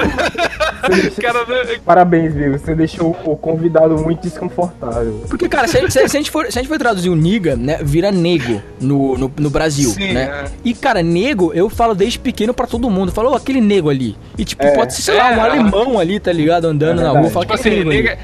[1.21, 1.77] cara, né?
[1.85, 2.59] Parabéns, Vigo.
[2.59, 5.25] Você deixou o convidado muito desconfortável.
[5.29, 7.57] Porque, cara, se, se- se a gente for, se a gente for traduzir o niga,
[7.57, 10.45] né, vira nego no, no, no Brasil, Sim, né?
[10.45, 10.51] é.
[10.65, 13.13] E, cara, nego, eu falo desde pequeno pra todo mundo.
[13.13, 14.17] Falou, aquele nego ali.
[14.39, 14.71] E, tipo, É.
[14.73, 15.51] pode ser, sei lá, É, um é.
[15.51, 16.67] alemão ali, tá ligado?
[16.67, 17.31] Andando É na rua.
[17.31, 18.19] Fala, Tipo "Aquele assim, nego ali." nega.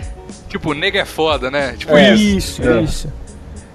[0.48, 1.74] Tipo, nega é foda, né?
[1.78, 2.12] Tipo É.
[2.14, 2.61] isso.
[2.61, 2.80] Isso, É.
[2.83, 3.12] isso.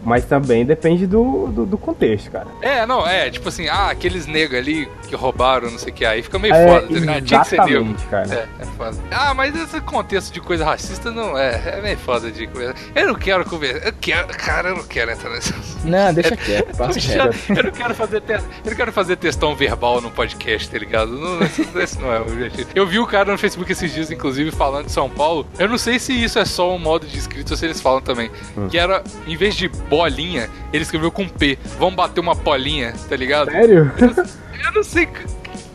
[0.06, 2.48] Mas também depende do, do, do contexto, cara.
[2.62, 6.06] É, não, é, tipo assim, ah, aqueles negros ali que roubaram, não sei o que,
[6.06, 7.26] aí fica meio É, foda, tá ligado?
[7.26, 7.96] Tinha que ser negro.
[8.10, 8.34] cara.
[8.34, 8.98] É, é foda.
[9.12, 12.76] Ah, mas esse contexto de coisa racista não é, é meio foda de conversa.
[12.94, 15.60] Eu não quero conversar, eu quero, cara, eu não quero entrar assunto.
[15.84, 16.76] Não, deixa quieto.
[16.78, 17.38] Passa reto.
[17.50, 18.34] eu não quero fazer te...
[18.34, 21.12] eu não quero fazer textão verbal no podcast, tá ligado?
[21.12, 22.70] Não, esse, esse não é o objetivo.
[22.76, 25.48] Eu vi o cara no Facebook esses dias, inclusive, falando de São Paulo.
[25.58, 28.02] Eu não sei se isso é só um modo de escrito ou se eles falam
[28.02, 28.30] também.
[28.58, 28.68] Hum.
[28.68, 31.58] Que era, em vez de bolinha, ele escreveu com P.
[31.80, 33.52] Vamos bater uma polinha, tá ligado?
[33.52, 33.92] Sério?
[33.98, 35.08] Eu não sei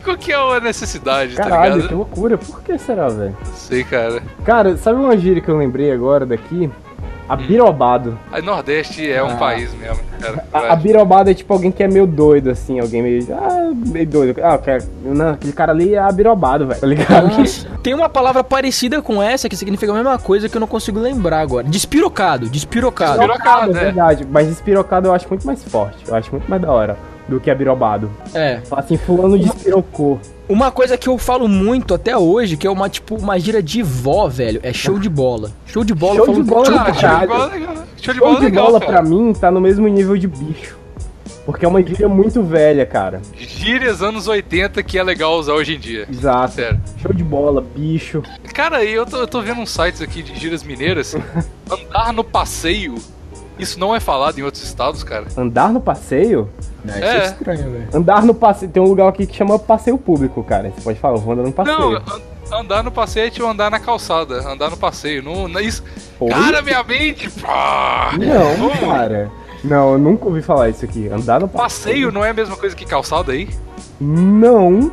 [0.03, 1.89] qual que é a necessidade, tá Caralho, ligado?
[1.89, 2.37] que loucura.
[2.39, 3.37] Por que será, velho?
[3.45, 4.23] Não sei, cara.
[4.45, 6.71] Cara, sabe uma gíria que eu lembrei agora daqui?
[7.31, 8.19] Abirobado.
[8.33, 9.37] A Nordeste é um Ah.
[9.37, 10.45] país mesmo, cara.
[10.53, 13.27] A, abirobado é tipo alguém que é meio doido, assim, alguém meio.
[13.33, 14.41] Ah, meio doido.
[14.43, 16.81] Ah, cara, não, aquele cara ali é abirobado, velho.
[16.81, 17.39] Tá ligado?
[17.39, 20.67] Nossa, Tem uma palavra parecida com essa que significa a mesma coisa que eu não
[20.67, 21.65] consigo lembrar agora.
[21.69, 23.19] Despirocado, despirocado.
[23.21, 23.71] Despirocado.
[23.71, 23.81] é né?
[23.81, 24.27] verdade.
[24.29, 25.99] Mas espirocado eu acho muito mais forte.
[26.09, 26.97] Eu acho muito mais da hora
[27.31, 28.11] do que abirobado.
[28.35, 28.61] É.
[28.65, 30.21] Fala assim, fulano despirocou.
[30.49, 33.83] Uma coisa que eu falo muito até hoje, que é uma, tipo, uma gira de
[33.83, 35.53] vó, velho, é show de bola.
[35.67, 37.75] Show de bola, Show de bola Ah, show de bola é legal.
[37.77, 38.93] Show de Show bola é de legal, bola cara.
[38.93, 40.77] pra mim tá no mesmo nível de bicho.
[41.47, 43.23] Porque é uma gíria muito velha, cara.
[43.37, 46.07] Gírias anos 80 que é legal usar hoje em dia.
[46.11, 46.55] Exato.
[46.55, 46.81] Sério.
[47.01, 48.23] Show de bola, bicho.
[48.53, 51.17] Cara, aí eu tô, eu tô vendo uns sites aqui de gírias mineiras.
[51.71, 52.95] Andar no passeio.
[53.61, 55.27] Isso não é falado em outros estados, cara.
[55.37, 56.49] Andar no passeio?
[56.87, 57.17] É, isso É.
[57.19, 57.89] é estranho, velho.
[57.95, 58.71] Andar no passeio.
[58.71, 60.71] Tem um lugar aqui que chama passeio público, cara.
[60.75, 61.79] Você pode falar, eu vou andar no passeio.
[61.79, 62.21] Não, an-
[62.61, 64.37] andar no passeio é tipo andar na calçada.
[64.49, 65.23] Andar no passeio.
[65.23, 65.85] Não, não- isso...
[66.19, 66.31] Oi?
[66.31, 67.29] Cara, minha mente!
[67.41, 68.13] pá!
[68.19, 69.31] Não, cara.
[69.63, 71.07] Não, eu nunca ouvi falar isso aqui.
[71.09, 73.47] Andar no Passeio não é a mesma coisa que calçada aí?
[74.01, 74.91] Não.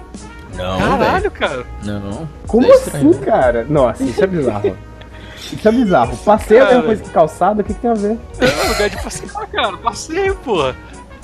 [0.55, 1.63] Não, Caralho, cara.
[1.81, 1.99] velho.
[2.01, 2.27] Não.
[2.47, 3.65] Como é estranho, assim, cara?
[3.69, 4.75] Nossa, isso é bizarro.
[5.53, 6.17] Isso é bizarro.
[6.17, 6.85] Passeio é a mesma Cara.
[6.87, 8.17] coisa que calçada, o que, que tem a ver?
[8.39, 9.77] É lugar de passeio, cara.
[9.77, 10.75] Passeio, porra.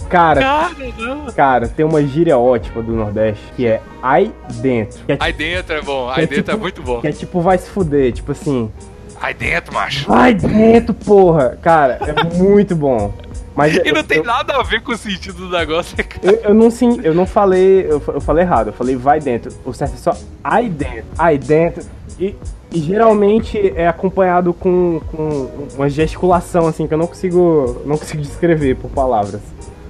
[0.10, 5.00] Cara, Cara, cara, tem uma gíria ótima do Nordeste que é ai dentro.
[5.08, 6.10] É, Aí dentro é bom.
[6.10, 7.02] Aí É dentro é tipo- muito bom.
[7.02, 8.72] que é tipo vai se fuder, tipo assim.
[9.20, 10.06] Aí dentro, macho.
[10.08, 11.58] Vai dentro, porra!
[11.62, 13.14] Cara, é muito bom.
[13.56, 16.10] Mas E eu, não tem eu, nada a ver com o sentido do negócio, cara.
[16.22, 19.52] eu, eu não sim, eu não falei, eu, eu falei errado, eu falei vai dentro.
[19.64, 20.12] O certo é só
[20.44, 21.84] ai dentro, ai dentro.
[22.20, 22.36] E,
[22.74, 28.22] e geralmente é acompanhado com, com uma gesticulação assim que eu não consigo, não consigo
[28.22, 29.40] descrever por palavras.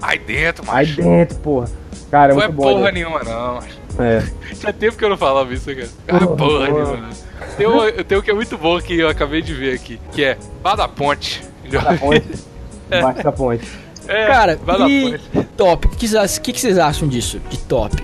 [0.01, 1.01] Aí dentro, Ai macho.
[1.01, 1.67] dentro, porra.
[2.11, 2.91] Cara, é Não é porra né?
[2.91, 3.55] nenhuma, não.
[3.55, 3.79] macho.
[3.99, 4.23] É.
[4.59, 5.87] Tinha tempo que eu não falava isso, cara.
[6.07, 6.67] Ah, Porra, porra porra.
[6.71, 6.97] nenhuma.
[6.97, 7.09] não.
[7.57, 10.23] Tem um, tem um que é muito bom que eu acabei de ver aqui, que
[10.23, 11.43] é Vá da Ponte.
[11.71, 12.23] Da ponte.
[12.91, 13.67] Embaixo da ponte.
[14.07, 15.47] É, Cara, Vá e Ponte.
[15.57, 15.87] top?
[15.87, 17.39] O que, vocês- que que vocês acham disso?
[17.49, 18.03] De top?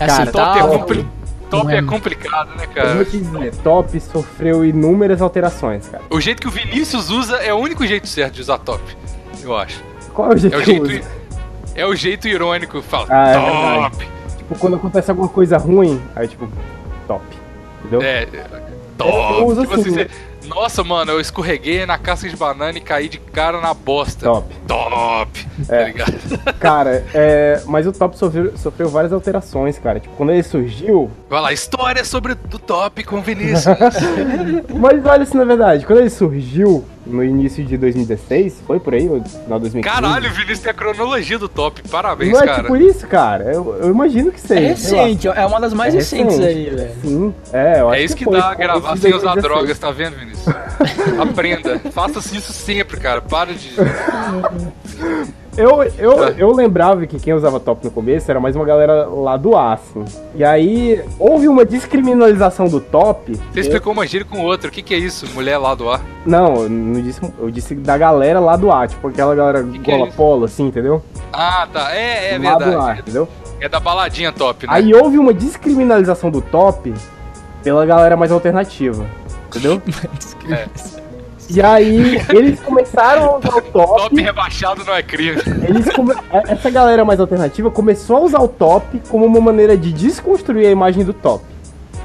[0.00, 1.06] É Cara, Top, é, aceitável?
[1.60, 3.04] Top é é- complicado, né, Eu vou cara?
[3.04, 6.02] te dizer, top sofreu inúmeras alterações, cara.
[6.10, 8.82] O jeito que o Vinícius usa é o único jeito certo de usar top,
[9.42, 9.82] eu acho.
[10.12, 11.06] Qual é o jeito É o que eu jeito,
[11.74, 12.80] é o jeito irônico.
[12.82, 14.08] Fala, Ah, é top.
[14.36, 16.48] Tipo, quando acontece alguma coisa ruim, aí tipo,
[17.08, 17.24] top.
[17.80, 18.02] Entendeu?
[18.02, 18.60] É, é, Eu
[18.96, 19.42] top.
[19.44, 20.06] uso Tipo assim, assim, né?
[20.46, 24.26] Nossa, mano, eu escorreguei na casca de banana e caí de cara na bosta.
[24.26, 24.54] Top.
[24.66, 25.46] Top.
[25.66, 25.84] Tá É.
[25.86, 26.14] ligado?
[26.60, 27.60] Cara, é.
[27.66, 30.00] Mas o top sofreu, sofreu várias alterações, cara.
[30.00, 31.10] Tipo, quando ele surgiu.
[31.28, 33.64] Vai lá, história sobre o top com o Vinícius.
[34.78, 39.04] Mas olha isso na verdade, quando ele surgiu no início de 2016, foi por aí,
[39.04, 39.82] no final de 2015?
[39.82, 41.82] Caralho, o Vinícius tem a cronologia do top.
[41.88, 42.62] Parabéns, Não é cara.
[42.62, 43.44] tipo isso, cara.
[43.52, 44.60] Eu, eu imagino que seja.
[44.60, 46.46] É recente, é uma das mais É recentes recente.
[46.58, 46.90] aí, velho.
[47.02, 49.42] Sim, é, eu acho É isso que foi dá a gravar sem usar 2016.
[49.42, 50.54] drogas, tá vendo, Vinícius?
[51.20, 51.78] Aprenda.
[51.92, 53.20] Faça isso sempre, cara.
[53.20, 53.70] Para de.
[55.56, 59.36] Eu, eu, eu lembrava que quem usava top no começo era mais uma galera lá
[59.36, 60.04] do A, assim.
[60.34, 63.38] E aí, houve uma descriminalização do top.
[63.52, 64.68] Você explicou uma gíria com outra.
[64.68, 65.26] O que, que é isso?
[65.32, 66.00] Mulher lá do ar?
[66.26, 69.90] Não, eu não disse, eu disse da galera lá do A, tipo aquela galera que
[69.90, 70.16] é gola isso?
[70.16, 71.02] polo, assim, entendeu?
[71.32, 71.94] Ah, tá.
[71.94, 73.00] É, é lá do A, verdade.
[73.00, 73.28] entendeu?
[73.60, 74.72] É da baladinha top, né?
[74.74, 76.92] Aí houve uma descriminalização do top
[77.62, 79.06] pela galera mais alternativa,
[79.48, 79.80] entendeu?
[80.50, 80.68] É.
[81.50, 84.02] E aí, eles começaram a usar o top.
[84.02, 85.38] Top rebaixado não é crime.
[85.68, 86.14] Eles come-
[86.48, 90.70] Essa galera mais alternativa começou a usar o top como uma maneira de desconstruir a
[90.70, 91.44] imagem do top.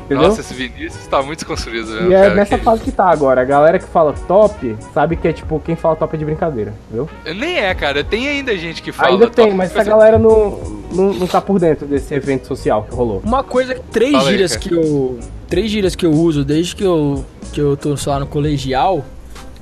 [0.06, 0.28] Entendeu?
[0.30, 2.34] Nossa, esse Vinícius tá muito desconstruído, mesmo, e é cara.
[2.34, 3.41] nessa que- fase que tá agora.
[3.41, 6.73] A galera que fala top sabe que é tipo quem fala top é de brincadeira,
[6.88, 7.08] entendeu?
[7.36, 8.04] Nem é, cara.
[8.04, 9.10] Tem ainda gente que fala.
[9.12, 9.56] Ainda tem, top.
[9.56, 10.60] mas essa galera não,
[10.91, 13.21] não, não tá por dentro desse evento social que rolou.
[13.23, 14.62] Uma coisa, três Fala aí, gírias cara.
[14.67, 15.19] que eu.
[15.47, 17.23] Três gírias que eu uso desde que eu,
[17.54, 19.06] que eu tô, sei lá, no colegial,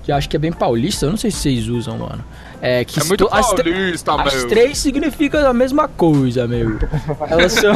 [0.07, 2.23] que eu acho que é bem paulista, eu não sei se vocês usam, mano.
[2.61, 4.47] É que É muito as, paulista, as meu.
[4.47, 6.79] três significam a mesma coisa, meu.
[7.29, 7.75] Elas são.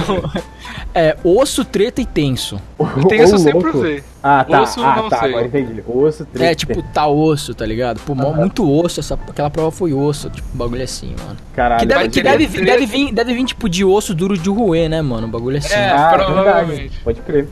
[0.93, 2.61] É, osso, treta e tenso.
[3.07, 3.77] Tem Ô, isso eu sempre louco.
[3.79, 4.03] usei.
[4.23, 4.61] Ah, tá.
[4.61, 5.19] Osso, ah, não tá.
[5.19, 5.29] sei.
[5.29, 5.83] Agora entendi.
[5.87, 6.51] Osso, três.
[6.51, 7.99] É, tipo, tá osso, tá ligado?
[8.01, 11.37] Pô, mó- muito osso, essa, aquela prova foi osso, tipo, um bagulho assim, mano.
[11.55, 11.79] Caralho.
[11.81, 12.65] Que deve, que deve, treta.
[12.65, 15.25] deve, vir, deve vir, tipo, de osso duro de roer, né, mano?
[15.27, 15.73] Um bagulho assim.
[15.73, 15.89] É.
[15.89, 16.99] Ah, provavelmente.
[17.03, 17.47] Pode crer.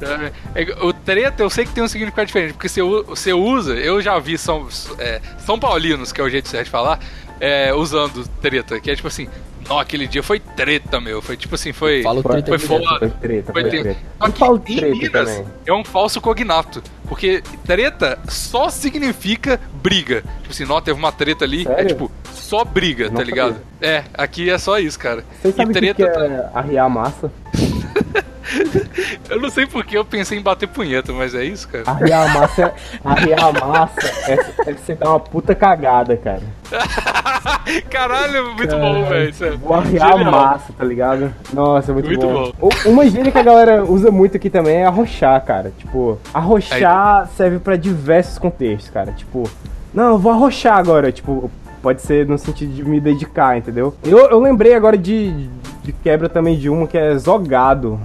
[0.56, 4.00] É, O treta eu sei que tem um significado diferente, porque você, você usa, eu
[4.02, 4.68] já vi São,
[5.00, 7.00] é, São Paulinos, que é o jeito certo de falar,
[7.40, 9.28] é, usando treta, que é tipo assim,
[9.70, 11.22] não, aquele dia foi treta, meu.
[11.22, 12.02] Foi tipo assim, foi.
[12.02, 12.84] Falo Foi- treta foi direto.
[12.90, 13.00] foda.
[13.00, 13.84] Foi treta, Foi foi treta.
[13.84, 14.00] treta.
[14.20, 15.46] Só Eu que falo em treta Minas também.
[15.66, 16.82] é um falso cognato.
[17.08, 20.24] Porque treta só significa briga.
[20.42, 21.88] Tipo assim, não, teve uma treta ali, é Sério?
[21.88, 23.56] tipo, só briga, Não tá ligado?
[23.82, 25.24] É, aqui é só isso, cara.
[25.42, 27.32] Vocês sabem o que, que tá- é arriar a massa?
[29.30, 31.84] Eu não sei porque eu pensei em bater punheta, mas é isso, cara.
[31.88, 32.74] Arriar a massa,
[33.06, 36.42] arriar a massa é, é você dar uma puta cagada, cara.
[37.90, 39.30] Caralho, muito bom, velho.
[39.30, 40.32] isso é Vou arriar a genial.
[40.32, 41.34] massa, tá ligado?
[41.54, 42.52] Nossa, muito, Muito bom.
[42.60, 45.72] O- Uma gíria que a galera usa muito aqui também é arrochar, cara.
[45.78, 49.12] Tipo, arrochar serve pra diversos contextos, cara.
[49.12, 49.50] Tipo,
[49.94, 51.12] não, eu vou arrochar agora.
[51.12, 51.50] Tipo,
[51.82, 53.96] pode ser no sentido de me dedicar, entendeu?
[54.04, 55.48] Eu, eu lembrei agora de,
[55.84, 58.00] de quebra também de uma que é zogado.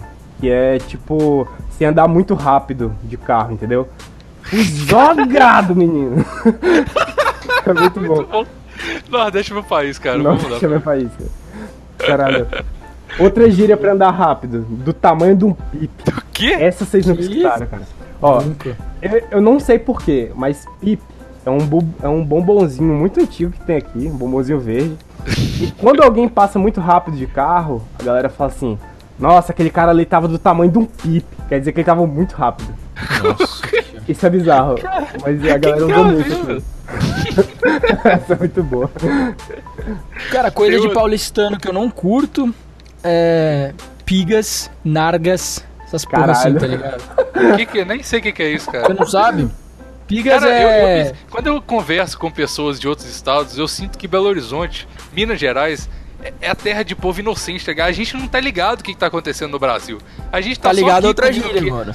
[0.45, 3.89] Que é tipo, se andar muito rápido de carro, entendeu?
[4.53, 6.23] O zogado, menino.
[7.65, 8.17] é muito bom.
[8.17, 8.47] Muito bom.
[9.09, 10.19] Nordeste é meu país, cara.
[10.19, 10.59] Não, Vamos lá.
[10.59, 11.09] chama país.
[11.97, 12.47] Caralho.
[13.19, 16.11] Outra gíria pra andar rápido, do tamanho de um pipe.
[16.11, 16.53] O quê?
[16.53, 17.83] Essa vocês não escutaram, cara.
[18.21, 18.43] Ó,
[19.01, 21.03] eu, eu não sei porquê, mas pipe
[21.47, 21.59] é um,
[22.03, 24.95] é um bombonzinho muito antigo que tem aqui, um bombonzinho verde.
[25.59, 28.79] E quando alguém passa muito rápido de carro, a galera fala assim:
[29.19, 31.27] Nossa, aquele cara ali tava do tamanho de um pipe.
[31.49, 32.75] Quer dizer que ele tava muito rápido.
[34.09, 34.77] Isso é bizarro.
[35.23, 36.63] Mas a galera cara muito aqui.
[38.09, 38.91] Essa é muito boa.
[40.31, 42.55] Cara, coisa Eu- de paulistano que eu não curto
[43.03, 43.73] é.
[44.05, 46.61] Pigas, nargas, essas porra assim, Caralho.
[46.61, 47.57] tá ligado?
[47.57, 48.87] Que que, nem sei o que, que é isso, cara.
[48.87, 49.49] Você não sabe?
[50.07, 51.09] Pigas Cara, eu- é.
[51.09, 55.41] eu- quando eu converso com pessoas de outros estados, eu sinto que Belo Horizonte, Minas
[55.41, 55.89] Gerais,
[56.25, 57.89] é- é a terra de povo inocente, tá ligado?
[57.89, 59.99] A gente não tá ligado o que, que tá acontecendo no Brasil.
[60.33, 61.95] A gente tá, Tá só ligado aqui a outra comendo gíria, que- mano.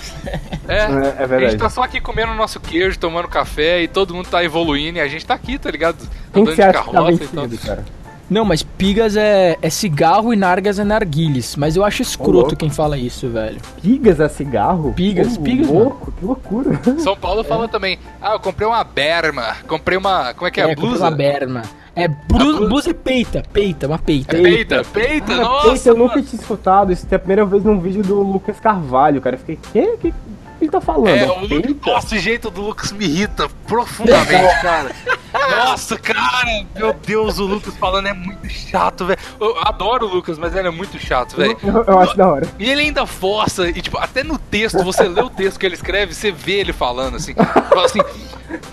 [0.67, 1.51] É, É- é A verdade.
[1.51, 5.01] gente tá só aqui comendo nosso queijo, tomando café e todo mundo tá evoluindo e
[5.01, 5.97] a gente tá aqui, tá ligado?
[6.31, 7.47] Quem que Andando de tá carroça e tal.
[7.47, 7.85] vencido, cara?
[8.29, 11.55] Não, mas pigas é, é cigarro e nargas é narguiles.
[11.55, 13.59] Mas eu acho escroto quem fala isso, velho.
[13.81, 14.93] Pigas é cigarro?
[14.93, 16.79] Pigas, Ô, pigas, louco, que loucura.
[16.99, 20.67] São Paulo fala também, ah, eu comprei uma berma, comprei uma, como é que é,
[20.67, 21.05] comprei blusa?
[21.05, 21.63] Uma berma.
[21.95, 24.37] É blu- blusa- blusa e peita, peita, uma peita.
[24.37, 25.69] Peita, peita, Cara, nossa!
[25.71, 26.91] Peita, eu nunca tinha escutado.
[26.93, 29.35] Isso é a primeira vez num vídeo do Lucas Carvalho, cara.
[29.35, 29.97] Eu fiquei, que?
[29.97, 30.13] que
[30.61, 31.09] ele tá falando?
[31.09, 34.91] É, o nossa, o jeito do Lucas me irrita profundamente, cara.
[35.33, 39.19] Nossa, cara, meu Deus, o Lucas falando é muito chato, velho.
[39.39, 41.57] Eu adoro o Lucas, mas ele é muito chato, velho.
[41.63, 42.47] Eu, eu acho da hora.
[42.57, 45.75] E ele ainda força, e tipo, até no texto, você lê o texto que ele
[45.75, 47.99] escreve, você vê ele falando assim, fala assim,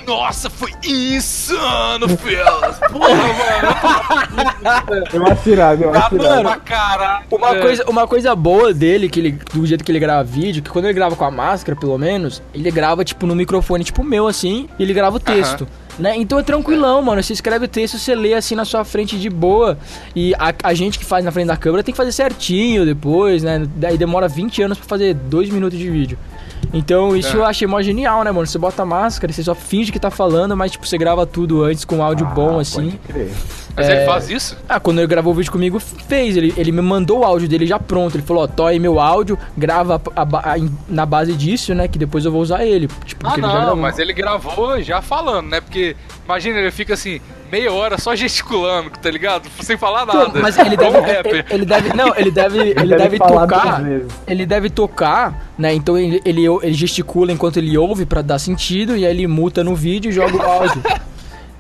[0.07, 2.79] nossa, foi insano, Felas.
[2.91, 6.43] Porra, mano, Eu acho irado, eu acho eu irado.
[6.43, 7.27] pra caralho.
[7.31, 10.71] Uma coisa, uma coisa boa dele, que ele, do jeito que ele grava vídeo, que
[10.71, 14.27] quando ele grava com a máscara, pelo menos, ele grava, tipo, no microfone, tipo, meu,
[14.27, 15.67] assim, e ele grava o texto.
[15.99, 16.15] Né?
[16.17, 17.23] Então é tranquilão, mano.
[17.23, 19.79] Você escreve o texto, você lê assim na sua frente de boa.
[20.15, 23.43] E a, a gente que faz na frente da câmera tem que fazer certinho depois,
[23.43, 23.67] né?
[23.77, 26.19] Daí demora 20 anos pra fazer 2 minutos de vídeo.
[26.71, 27.41] Então isso É.
[27.41, 28.47] eu achei mó genial, né, mano?
[28.47, 31.63] Você bota a máscara, você só finge que tá falando, mas tipo, você grava tudo
[31.63, 32.91] antes com áudio bom, Ah, assim.
[32.91, 33.31] pode crer.
[33.77, 33.97] Mas É.
[33.99, 34.57] ele faz isso?
[34.69, 36.35] Ah, quando ele gravou o vídeo comigo, fez.
[36.37, 38.17] Ele, ele me mandou o áudio dele já pronto.
[38.17, 41.87] Ele falou, ó, tô aí meu áudio, grava a- a- a- na base disso, né?
[41.87, 42.89] Que depois eu vou usar ele.
[43.05, 45.61] Tipo, Ah, porque ele já não, mas ele gravou já falando, né?
[45.61, 47.21] Porque, imagina, ele fica assim,
[47.53, 49.47] meia hora só gesticulando, tá ligado?
[49.61, 50.41] Sem falar nada.
[50.41, 51.93] Mas ele deve, ele, ele deve.
[51.95, 52.59] Não, ele deve.
[52.59, 53.83] Ele, deve deve, falar tocar.
[54.27, 55.75] Ele deve tocar, né?
[55.75, 59.63] Então ele, ele, ele gesticula enquanto ele ouve pra dar sentido, e aí ele muta
[59.63, 60.83] no vídeo e joga o áudio.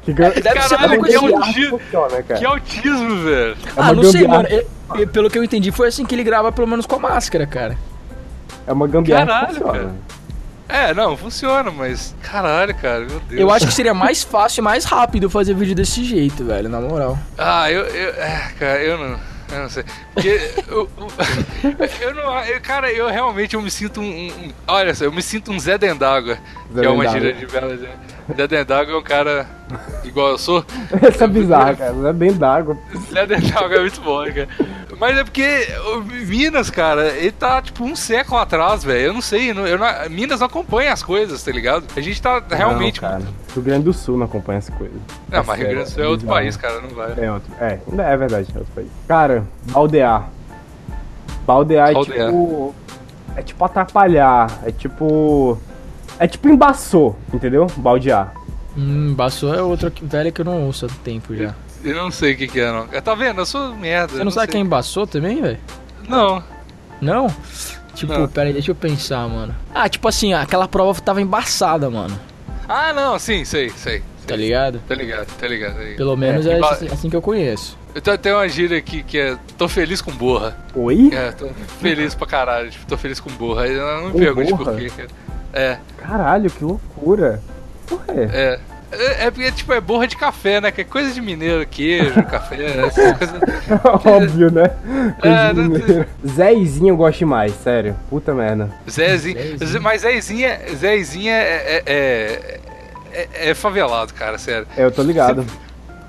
[0.07, 2.41] Que, gan- deve ser Caralho, que autismo, funciona, cara.
[2.41, 3.53] que autismo, velho.
[3.53, 4.47] É ah, não sei, mano.
[4.49, 6.99] Ele- ele- pelo que eu entendi, foi assim que ele grava, pelo menos com a
[7.01, 7.77] máscara, cara.
[8.67, 9.73] É uma gambiarra Caralho, funciona.
[9.73, 9.95] cara.
[10.69, 12.15] É, não, funciona, mas.
[12.23, 13.41] Caralho, cara, meu Deus.
[13.41, 16.81] Eu acho que seria mais fácil e mais rápido fazer vídeo desse jeito, velho, na
[16.81, 17.19] moral.
[17.39, 17.83] Ah, eu.
[17.85, 19.19] eu é, cara, eu não.
[19.53, 19.85] Eu não sei.
[20.13, 20.41] Porque.
[20.69, 21.09] eu, eu,
[22.01, 22.41] eu não.
[22.45, 24.05] eu- cara, eu realmente eu me sinto um.
[24.27, 26.37] um- olha só, eu me sinto um Zé Dendágua.
[26.69, 27.11] Que Zé é uma Dendágua.
[27.13, 28.16] gíria de Bela Horizonte.
[28.35, 29.47] Zé Dendágua é um cara
[30.05, 30.65] igual eu sou.
[31.03, 31.95] Essa é bizarra, cara.
[32.09, 32.77] É bem d'água.
[33.13, 34.49] Zé Dendágua é muito bom, cara.
[34.99, 35.67] Mas é porque
[36.27, 39.07] Minas, cara, ele tá tipo um século atrás, velho.
[39.09, 39.53] Eu não sei.
[39.53, 41.85] não- Eu não, Minas não acompanha as coisas, tá ligado?
[41.97, 43.03] A gente tá realmente.
[43.03, 43.23] Não, cara.
[43.55, 44.95] Rio Grande do Sul não acompanha essa coisa.
[45.31, 46.39] Não, mas Rio Grande do Sul é outro bizarro.
[46.41, 47.15] país, cara, não vai.
[47.19, 47.53] É outro.
[47.61, 47.79] É,
[48.13, 48.89] é verdade, é outro país.
[49.07, 50.29] Cara, baldear.
[51.47, 52.27] Baldear é Baldear.
[52.29, 52.75] tipo.
[53.37, 54.51] É tipo atrapalhar.
[54.65, 55.59] É tipo.
[56.19, 57.67] É tipo embaçou, entendeu?
[57.77, 58.33] Baldear.
[58.77, 61.55] Hum, Baçou é outra que- velha que eu não ouço há tempo já.
[61.85, 62.87] Eu não sei o que, que é, não.
[62.87, 63.41] Tá vendo?
[63.41, 64.15] Eu sou merda.
[64.15, 64.53] Você eu não sabe sei.
[64.53, 65.59] quem embaçou também, velho?
[66.09, 66.43] Não.
[67.01, 67.27] Não?
[67.95, 68.29] Tipo, Não.
[68.29, 69.55] pera aí, deixa eu pensar, mano.
[69.75, 72.19] Ah, tipo assim, aquela prova tava embaçada, mano.
[72.69, 74.03] Ah, não, sim, sei, sei.
[74.27, 74.81] Tá ligado?
[74.89, 75.75] Tá ligado, tá ligado.
[75.77, 75.97] tá ligado.
[75.97, 77.79] Pelo menos é, emba- assim- assim que eu conheço.
[77.95, 80.57] Eu tenho até uma gíria aqui que é tô feliz com borra.
[80.75, 81.11] Oi?
[81.15, 81.49] É, tô
[81.81, 83.67] feliz pra caralho, tipo, tô feliz com borra.
[83.69, 84.65] Eu não me Com pergunte borra?
[84.73, 85.09] por quê, cara.
[85.57, 87.41] É, Caralho, que loucura.
[87.87, 88.25] Porra, é.
[88.33, 88.61] é.
[88.93, 90.71] É, é porque, tipo, é borra de café, né?
[90.71, 93.41] Que é coisa de mineiro, queijo, café, essas coisas.
[94.05, 94.71] Óbvio, né?
[95.21, 96.07] Coisa É, não.
[96.27, 97.97] Zezinho eu gosto demais, sério.
[98.09, 98.71] Puta merda.
[98.89, 99.59] Zezinho.
[99.59, 99.83] Zezinho.
[99.83, 102.61] Mas Zezinho, é- Zezinho é, é, é,
[103.13, 104.67] é- é favelado, cara, sério.
[104.77, 105.45] É, eu tô ligado.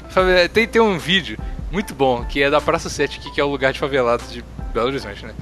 [0.09, 1.37] Favela- Tem, tem um vídeo
[1.71, 4.43] muito bom que é da Praça 7 aqui, que é o lugar de favelados de
[4.73, 5.33] Belo Horizonte, né?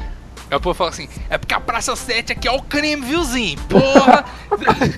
[0.50, 3.60] Aí o povo fala assim: é porque a Praça 7 aqui é o crime, viuzinho?
[3.68, 4.26] Porra!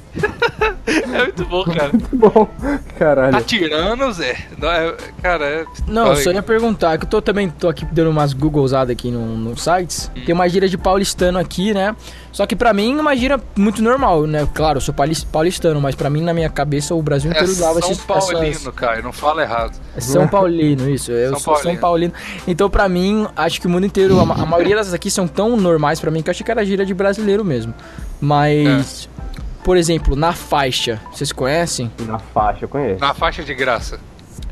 [0.86, 1.90] é muito bom, cara.
[1.90, 2.50] Muito bom.
[2.98, 3.32] Caralho.
[3.32, 4.38] Tá tirando, Zé?
[4.58, 5.66] Não, é- cara, é.
[5.88, 9.38] Não, só ia perguntar, que eu tô também tô aqui dando umas googlesadas aqui no,
[9.38, 10.12] no sites.
[10.16, 10.24] Hum.
[10.26, 11.96] Tem uma gíria de paulistano aqui, né?
[12.38, 14.48] Só que pra mim é uma gíria muito normal, né?
[14.54, 17.52] Claro, eu sou paulis- paulistano, mas pra mim na minha cabeça o Brasil É inteiro
[17.52, 18.76] usava São esses, Paulino, essas...
[18.76, 19.76] cara, não fala errado.
[19.96, 21.12] É São Paulino, isso.
[21.12, 21.82] Eu São sou São Paulino.
[21.82, 22.14] Paulino.
[22.48, 25.58] Então, pra mim, acho que o mundo inteiro, a, a maioria dessas aqui são tão
[25.58, 27.74] normais pra mim que eu achei que era gíria de brasileiro mesmo.
[28.22, 29.10] Mas,
[29.64, 31.92] por exemplo, na faixa, vocês conhecem?
[32.06, 33.00] Na faixa, eu conheço.
[33.02, 34.00] Na faixa de graça.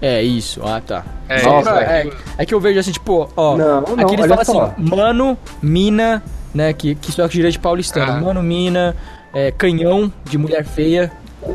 [0.02, 1.04] É isso, ah tá.
[1.30, 2.08] É pra- é.
[2.08, 3.56] é, é que eu vejo assim, tipo, ó.
[3.56, 6.24] Não, não, aqui eles falam assim, mano, mina,
[6.56, 6.74] né?
[6.74, 8.12] Que, que isso é gíria de paulistano.
[8.14, 8.20] Ah.
[8.22, 8.96] Mano, mina,
[9.34, 11.12] é, canhão de mulher feia.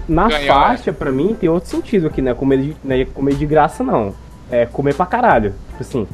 [0.08, 2.32] Na Ganhar, faixa, pra mim, tem outro sentido aqui, né?
[2.32, 4.14] Comer de, não é comer de graça, não.
[4.48, 5.52] É comer pra caralho.
[5.70, 6.06] Tipo assim.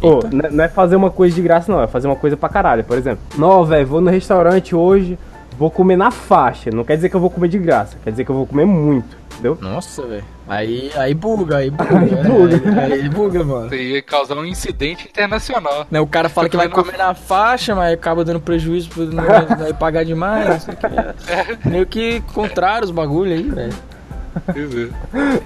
[0.00, 0.28] Pô, Eita.
[0.28, 1.82] n- não é fazer uma coisa de graça, não.
[1.82, 2.84] É fazer uma coisa pra caralho.
[2.84, 5.18] Por exemplo, não, velho, vou no restaurante hoje,
[5.58, 6.70] vou comer na faixa.
[6.72, 7.96] Não quer dizer que eu vou comer de graça.
[8.04, 9.16] Quer dizer que eu vou comer muito.
[9.32, 9.58] Entendeu?
[9.60, 10.24] Nossa, velho.
[10.50, 11.98] Aí, aí buga, aí buga.
[12.00, 12.22] Aí né?
[12.24, 12.80] buga.
[12.82, 13.68] Aí, aí buga, mano.
[13.68, 15.86] Você ia causar um incidente internacional.
[15.88, 19.24] Né, o cara fala que vai comer na faixa, mas acaba dando prejuízo por não
[19.24, 20.48] vai pagar demais.
[20.48, 20.86] Não sei o que.
[20.86, 23.72] É Meio que contrário os bagulho aí, velho.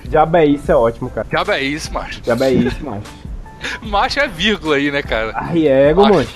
[0.09, 1.27] Diabo é isso, é ótimo, cara.
[1.29, 2.21] Diabo é isso, macho.
[2.21, 3.25] Diabo é isso, macho.
[3.83, 5.33] Macho é vírgula aí, né, cara?
[5.37, 6.15] Ai, ego, Macho.
[6.15, 6.29] mano.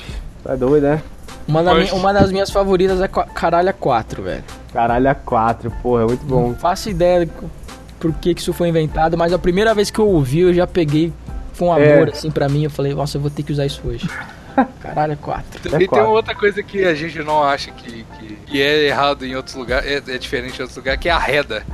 [0.42, 1.02] Tá doido, né?
[1.46, 4.44] Uma, da minha- uma das minhas favoritas é qua- Caralho 4, velho.
[4.72, 6.48] Caralho, a 4, porra, é muito bom.
[6.48, 7.50] Não faço ideia do-
[7.98, 10.66] por que, que isso foi inventado, mas a primeira vez que eu ouvi, eu já
[10.66, 11.12] peguei
[11.58, 12.10] com amor, É.
[12.12, 12.64] assim, pra mim.
[12.64, 14.08] Eu falei, nossa, eu vou ter que usar isso hoje.
[14.80, 15.44] Caralho 4.
[15.66, 16.04] E tem quatro.
[16.06, 19.54] uma outra coisa que a gente não acha que, que, que é errado em outros
[19.54, 21.64] lugares, é, é diferente em outros lugares, que é a reda.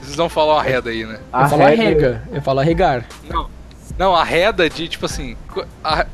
[0.00, 1.18] Vocês não falam arreda aí, né?
[1.32, 3.04] Eu falo arrega, eu falo arregar.
[3.28, 3.48] Não.
[3.98, 5.36] Não, arreda de, tipo assim...
[5.48, 6.06] co- A...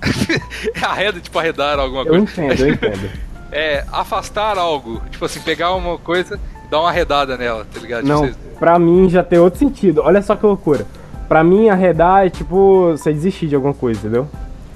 [0.82, 2.24] arreda, tipo, arredar alguma Eu coisa.
[2.44, 3.10] entendo, eu entendo.
[3.56, 5.00] É afastar algo.
[5.12, 8.04] Tipo assim, pegar uma coisa e dar uma arredada nela, tá ligado?
[8.04, 10.00] Não, Tipo, você- pra mim já tem outro sentido.
[10.02, 10.86] Olha só que loucura.
[11.28, 14.26] Pra mim, arredar é tipo você desistir de alguma coisa, entendeu?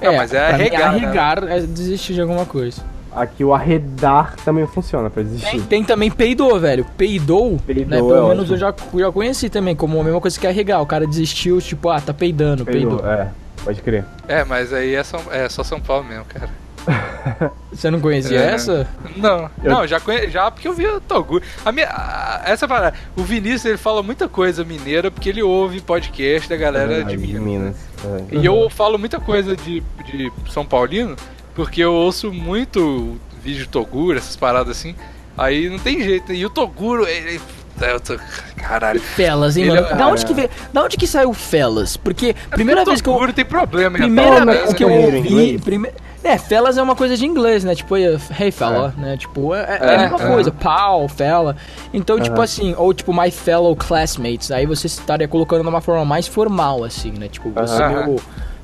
[0.00, 1.06] Não, mas é mim, arregar, né?
[1.06, 2.82] arregar é desistir de alguma coisa.
[3.10, 5.60] Aqui o arredar também funciona pra Tem, desistir.
[5.62, 6.84] tem também peidou, velho.
[6.98, 7.96] Peidou, Peidou né?
[7.96, 8.54] é Pelo menos ótimo.
[8.54, 8.74] eu já,
[9.06, 10.82] já conheci também, como a mesma coisa que arregar.
[10.82, 12.98] O cara desistiu, tipo, ah, tá peidando, peidou.
[12.98, 13.28] Peidou, É,
[13.64, 14.04] pode crer.
[14.28, 15.20] É, mas aí é, São...
[15.32, 16.50] é só São Paulo mesmo, cara.
[17.72, 18.52] Você não conhecia É.
[18.54, 18.88] essa?
[19.16, 20.28] Não, Eu- não, já, conhe...
[20.30, 21.42] já porque eu vi o Toguro.
[21.64, 21.86] A minha...
[21.88, 26.56] a- Essa parada, o Vinícius ele fala muita coisa mineira porque ele ouve podcast da
[26.56, 27.76] galera de Aí, Minas.
[28.32, 28.36] É.
[28.36, 31.14] E eu falo muita coisa de, de São Paulino
[31.54, 34.94] porque eu ouço muito vídeo de Toguro, essas paradas assim.
[35.36, 36.32] Aí não tem jeito.
[36.32, 37.40] E o Toguro, ele.
[37.80, 38.16] Eu tô...
[38.56, 38.98] Caralho.
[39.00, 39.86] Felas, hein, Ele mano?
[39.86, 41.96] é- Da onde, que veio, da onde que saiu Felas?
[41.96, 43.12] Porque primeira o vez que eu.
[43.12, 45.58] Toguro tem problema, hein, Primeira vez que eu ouvi.
[45.60, 45.88] Prime...
[46.22, 47.74] É, Felas é uma coisa de inglês, né?
[47.74, 49.16] Tipo, hey fella, né?
[49.16, 50.26] Tipo, é, é a É, mesma é.
[50.26, 51.56] coisa, pau, fella.
[51.94, 54.50] Então, tipo assim, ou tipo, my fellow classmates.
[54.50, 57.28] Aí você estaria colocando de uma forma mais formal, assim, né?
[57.28, 57.82] Tipo, você.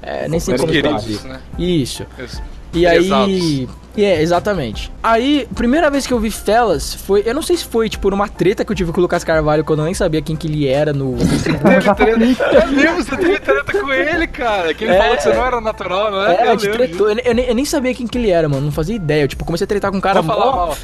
[0.03, 1.41] É, nem sei como Queridos, né?
[1.59, 2.05] Isso.
[2.19, 2.43] Isso.
[2.73, 3.69] E aí.
[3.97, 4.91] É, exatamente.
[5.03, 7.23] Aí, primeira vez que eu vi Fellas foi.
[7.25, 9.63] Eu não sei se foi, tipo, numa treta que eu tive com o Lucas Carvalho,
[9.65, 11.15] quando eu nem sabia quem que ele era no.
[11.45, 12.45] Teve treta.
[12.53, 14.75] Eu lembro, você teve treta com ele, cara.
[14.75, 14.99] Que ele É.
[14.99, 16.35] falou que você não era natural, não é?
[16.35, 17.09] É, a Eu gente lembro tretou.
[17.11, 18.63] Eu, eu nem, eu nem sabia quem que ele era, mano.
[18.67, 19.23] Não fazia ideia.
[19.23, 20.77] Eu, tipo, comecei a tretar com um cara Vou falar mó, mal.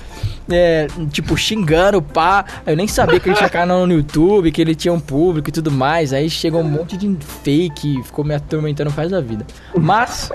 [0.51, 2.44] é, tipo, xingando, pá.
[2.66, 5.53] Eu nem sabia que ele tinha canal no YouTube, que ele tinha um público e
[5.53, 6.12] tudo mais.
[6.12, 9.44] Aí chegou um monte de fake, ficou me atormentando faz da vida.
[9.77, 10.31] Mas,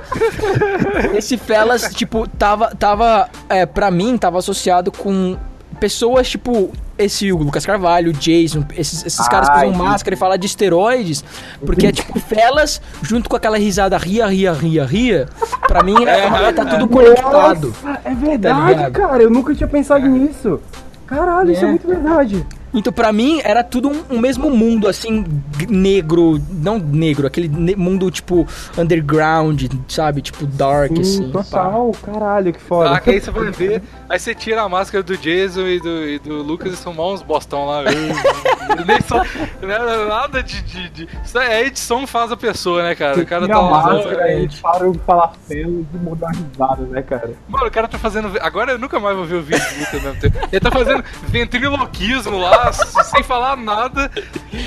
[1.15, 5.38] esse Felas, tipo, tava, tava é, pra mim, tava associado com
[5.80, 10.15] pessoas, tipo, esse o Lucas Carvalho, o Jason, esses, esses caras que Ai, usam máscara
[10.15, 11.23] e falam de esteroides,
[11.65, 15.28] porque é tipo Felas junto com aquela risada ria, ria, ria, ria.
[15.67, 17.73] Pra mim, é, tá tudo conectado.
[17.84, 18.91] Nossa, é verdade, ligado?
[18.93, 19.23] cara.
[19.23, 20.62] Eu nunca tinha pensado nisso.
[21.06, 21.69] Caralho, isso é É.
[21.71, 22.45] muito verdade.
[22.77, 25.23] Então, pra mim, era tudo um, um mesmo mundo, assim,
[25.69, 26.39] negro.
[26.51, 28.45] Não negro, aquele ne- mundo, tipo,
[28.77, 30.21] underground, sabe?
[30.21, 31.31] Tipo, dark, Sim, assim.
[31.31, 31.43] pá.
[31.43, 31.91] total.
[32.03, 32.91] Caralho, que foda.
[32.91, 36.03] Ah, que aí você vai ver, aí você tira a máscara do Jason e do,
[36.07, 37.83] e do Lucas e são uns bostão lá.
[38.85, 39.23] Nem só,
[39.61, 39.77] né,
[40.07, 43.19] nada de, de, de- Isso é a edição faz a pessoa, né, cara?
[43.19, 44.61] O cara Tira tá a máscara e exatamente.
[44.61, 47.32] para de falar felo e mudar a risada, né, cara?
[47.47, 48.32] Mano, o cara tá fazendo.
[48.41, 50.38] Agora eu nunca mais vou ver o vídeo do Lucas ao mesmo tempo.
[50.51, 52.71] Ele tá fazendo ventriloquismo lá.
[52.73, 54.11] sem falar nada.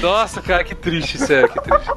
[0.01, 1.91] Nossa, cara, que triste, sério, que triste.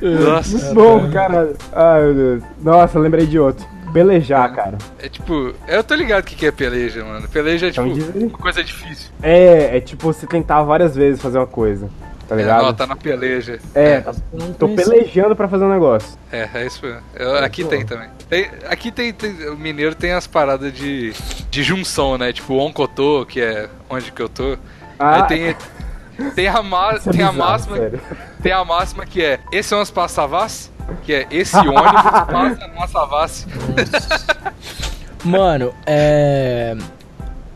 [0.00, 0.56] Nossa.
[0.56, 1.52] Muito bom, cara.
[1.72, 2.42] Ai, meu Deus.
[2.62, 3.66] Nossa, lembrei de outro.
[3.92, 4.78] Pelejar, cara.
[4.98, 7.28] É tipo, eu tô ligado o que que é peleja, mano.
[7.28, 8.24] Peleja é tipo Então aí.
[8.26, 9.10] uma coisa difícil.
[9.22, 11.88] É, é tipo você tentar várias vezes fazer uma coisa.
[12.28, 12.62] Tá ligado?
[12.64, 13.58] Não, tá na peleja.
[13.74, 16.16] É, tá- não tô pelejando pra fazer um negócio.
[16.30, 17.00] É, é isso mesmo.
[17.14, 18.08] Eu- aqui tem também.
[18.30, 21.12] Tem- aqui tem, tem- O mineiro tem as paradas de,
[21.50, 22.32] de junção, né?
[22.32, 24.56] Tipo, oncotô, que é onde que eu tô.
[24.98, 25.56] Ah, Aí tem.
[26.34, 27.76] Tem a, ma- é tem a bizarro, máxima.
[27.76, 28.00] sério.
[28.42, 30.70] Tem a máxima que é esse ônibus passa Savassi,
[31.02, 33.46] que é esse ônibus passa na Savassi.
[35.24, 36.76] Mano, é.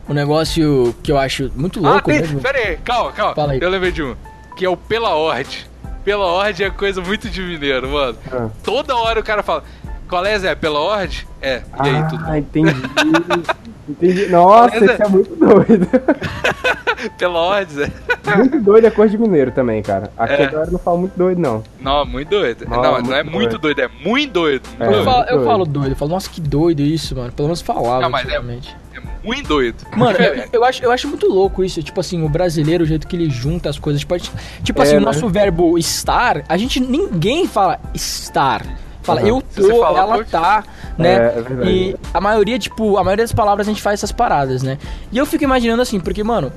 [0.09, 2.39] Um negócio que eu acho muito Ah, louco tem, mesmo.
[2.39, 3.35] pera aí, calma, calma.
[3.35, 3.59] Fala aí.
[3.61, 4.15] Eu lembrei de um.
[4.55, 5.59] Que é o Pela Ordem.
[6.05, 8.17] Pela Ordem é coisa muito de mineiro, mano.
[8.31, 8.47] Ah.
[8.63, 9.63] Toda hora o cara fala,
[10.07, 10.55] qual é, Zé?
[10.55, 11.19] Pela Ordem?
[11.41, 12.71] É, e aí, tudo Ah, entendi.
[13.89, 14.27] entendi.
[14.27, 14.93] Nossa, Beleza?
[14.93, 15.87] isso é muito doido.
[17.17, 17.91] Pela Ordem, Zé?
[18.37, 20.09] muito doido é coisa de mineiro também, cara.
[20.17, 20.45] Aqui É.
[20.45, 21.63] a galera não fala muito doido, não.
[21.79, 22.65] Não, muito doido.
[22.67, 24.67] Não, Não, não, muito é muito doido, é muito doido.
[24.79, 24.87] É.
[24.87, 25.45] Eu, falo, eu doido.
[25.45, 27.31] falo doido, eu falo, nossa, que doido isso, mano.
[27.31, 28.35] Pelo menos falava Não, mas é-.
[28.35, 29.77] É muito doido.
[29.95, 31.83] Mano, eu, eu acho, eu acho muito louco isso.
[31.83, 33.99] Tipo assim, o brasileiro, o jeito que ele junta as coisas.
[34.01, 34.15] Tipo,
[34.63, 35.05] tipo É, assim, o né?
[35.05, 38.65] nosso verbo estar, a gente ninguém fala estar.
[39.07, 39.29] Fala, Aham.
[39.29, 40.29] eu tô, falar, ela pode.
[40.29, 40.63] tá,
[40.97, 41.13] né?
[41.13, 41.71] É, é verdade.
[41.71, 44.77] e a maioria, tipo, a maioria das palavras a gente faz essas paradas, né?
[45.11, 46.51] E eu fico imaginando assim, porque, mano,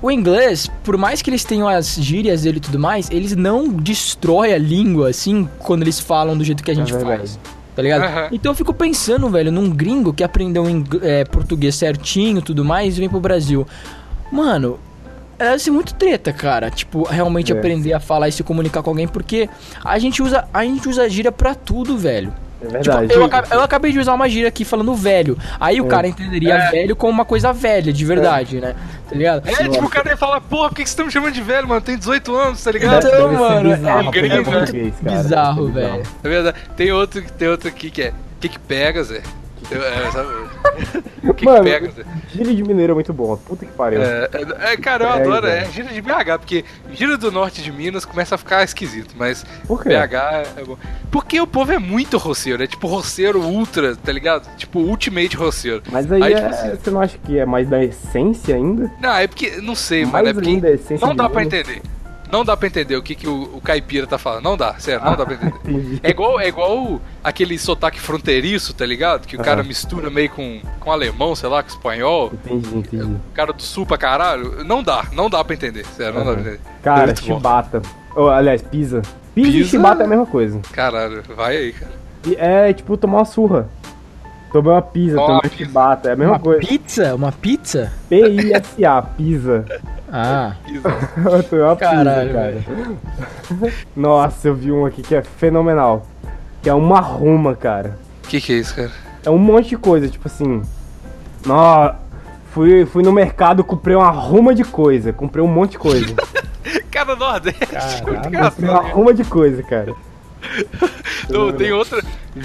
[0.00, 3.68] o inglês, por mais que eles tenham as gírias dele e tudo mais, eles não
[3.68, 7.18] destroem a língua, assim, quando eles falam do jeito que a gente verdade.
[7.18, 7.38] faz.
[7.76, 8.02] Tá ligado?
[8.04, 8.28] Aham.
[8.32, 10.64] Então eu fico pensando, velho, num gringo que aprendeu
[11.02, 13.66] é, português certinho e tudo mais e vem pro Brasil.
[14.32, 14.78] Mano,
[15.46, 16.70] deve ser muito treta, cara.
[16.70, 17.56] Tipo, realmente É.
[17.58, 19.48] aprender a falar e se comunicar com alguém, porque
[19.84, 22.32] a gente usa, a gente usa gíria pra tudo, velho.
[22.60, 23.14] É Tipo, verdade.
[23.14, 25.38] eu, aca- eu acabei de usar uma gíria aqui falando velho.
[25.60, 25.88] Aí o É.
[25.88, 26.70] cara entenderia É.
[26.72, 28.74] velho como uma coisa velha, de verdade, né?
[29.08, 29.48] Tá ligado?
[29.48, 31.40] É, tipo, o cara ia falar, porra, por que que você tá me chamando de
[31.40, 31.80] velho, mano?
[31.80, 33.06] Tem 18 anos, tá ligado?
[33.06, 34.66] Então, mano, bizarro é gringo, cara.
[35.00, 36.02] Bizarro, velho.
[36.24, 36.56] É verdade.
[36.76, 39.22] Tem outro, tem outro aqui que é, o que que pega, Zé?
[39.70, 40.28] Eu- é, sabe?
[41.24, 41.92] O que Mano, que pega?
[42.32, 43.36] Gíria de mineiro é muito bom.
[43.36, 44.00] Puta que pariu.
[44.02, 47.60] É, é, é, cara, eu É, adoro, é gira de BH, porque gira do norte
[47.62, 49.90] de Minas começa a ficar esquisito, mas Por quê?
[49.90, 50.14] BH
[50.56, 50.76] é bom.
[51.10, 54.48] Porque o povo é muito roceiro, é tipo roceiro ultra, tá ligado?
[54.56, 55.82] Tipo ultimate roceiro.
[55.90, 58.90] Mas aí, Aí, é- tipo assim- você não acha que é mais da essência ainda?
[59.00, 61.54] Não, é porque, não sei, Mais mano, é porque não dá pra Minas?
[61.60, 61.82] entender.
[62.30, 64.44] Não dá pra entender o que, que o, o caipira tá falando.
[64.44, 66.00] Não dá, sério, não dá pra entender.
[66.02, 69.26] É igual, é igual aquele sotaque fronteiriço, tá ligado?
[69.26, 72.32] Que o cara mistura meio com, com alemão, sei lá, com espanhol.
[72.32, 73.02] Entendi, entendi.
[73.04, 74.64] O cara do sul pra caralho.
[74.64, 75.84] Não dá, não dá pra entender.
[75.86, 76.60] Sério, não dá pra entender.
[76.82, 77.82] Cara, chibata.
[78.14, 79.02] Ou, aliás, pizza.
[79.34, 79.70] Pizza, e Pizza?
[79.70, 80.60] chibata é a mesma coisa.
[80.72, 81.92] Caralho, vai aí, cara.
[82.26, 83.68] E é tipo tomar uma surra.
[84.52, 86.60] Tomar uma pizza, Tomar tomar uma chibata, é a mesma Uma coisa.
[86.60, 87.14] pizza?
[87.14, 87.92] Uma pizza?
[88.08, 89.64] P-I-S-A, pizza.
[90.10, 92.64] Ah, Eu tomei uma Caralho, pizza,
[93.60, 93.72] cara.
[93.94, 96.06] Nossa, eu vi um aqui que é fenomenal.
[96.62, 97.98] Que é uma ruma, cara.
[98.24, 98.90] O que, que é isso, cara?
[99.24, 100.62] É um monte de coisa, tipo assim.
[101.46, 101.92] Nó,
[102.50, 105.12] fui, fui no mercado, comprei uma ruma de coisa.
[105.12, 106.14] Comprei um monte de coisa.
[106.90, 108.92] Cara nordeste, Caralho, muito comprei uma engraçado.
[108.94, 109.94] ruma de coisa, cara.
[111.28, 112.02] Não, tem outra.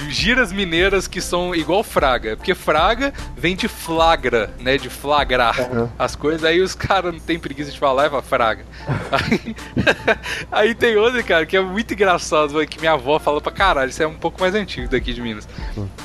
[0.09, 2.35] Giras mineiras que são igual fraga.
[2.35, 4.77] Porque fraga vem de flagra, né?
[4.77, 5.89] De flagrar Aham.
[5.97, 6.43] as coisas.
[6.43, 8.65] Aí os caras não tem preguiça de falar fala fraga.
[9.11, 9.55] Aí,
[10.51, 13.89] aí tem outra, cara, que é muito engraçado, que minha avó fala pra caralho.
[13.89, 15.47] Isso é um pouco mais antigo daqui de Minas.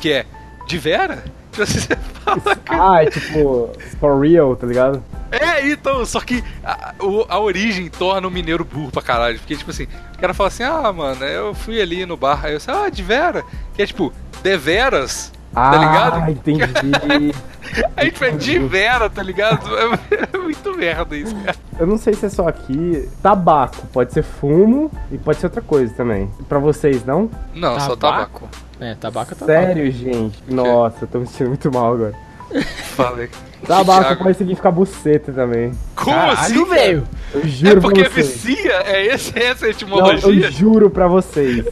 [0.01, 0.26] Que é
[0.66, 1.24] de Vera?
[1.59, 2.92] Tipo assim, você fala, cara.
[2.92, 5.02] Ah, é tipo, for real, tá ligado?
[5.30, 6.94] É, então, só que a,
[7.28, 9.38] a origem torna o mineiro burro pra caralho.
[9.38, 9.84] Porque, tipo assim,
[10.14, 12.40] o cara fala assim, ah, mano, eu fui ali no bar.
[12.44, 13.44] Aí eu sei, ah, de Vera.
[13.74, 16.30] Que é tipo, deveras, Ah, tá ligado?
[16.30, 16.62] entendi.
[17.96, 19.68] Aí tipo, é de Vera, tá ligado?
[19.76, 21.56] É, é muito merda isso, cara.
[21.78, 23.08] Eu não sei se é só aqui.
[23.22, 26.30] Tabaco, pode ser fumo e pode ser outra coisa também.
[26.48, 27.30] Pra vocês, não?
[27.54, 28.48] Não, só tabaco.
[28.80, 29.46] É, tabaco é tabaco.
[29.46, 30.42] Sério, gente?
[30.48, 32.14] Nossa, eu tô me sentindo muito mal agora.
[32.96, 33.28] Falei.
[33.66, 34.22] Tabaco Thiago.
[34.22, 35.72] pode significar buceta também.
[35.96, 36.66] Como Caralho, assim, velho.
[36.70, 37.06] velho?
[37.34, 38.42] Eu É juro porque pra vocês.
[38.44, 38.72] vicia?
[38.86, 40.50] É esse, essa a Não, eu etimologia?
[40.52, 41.64] juro pra vocês.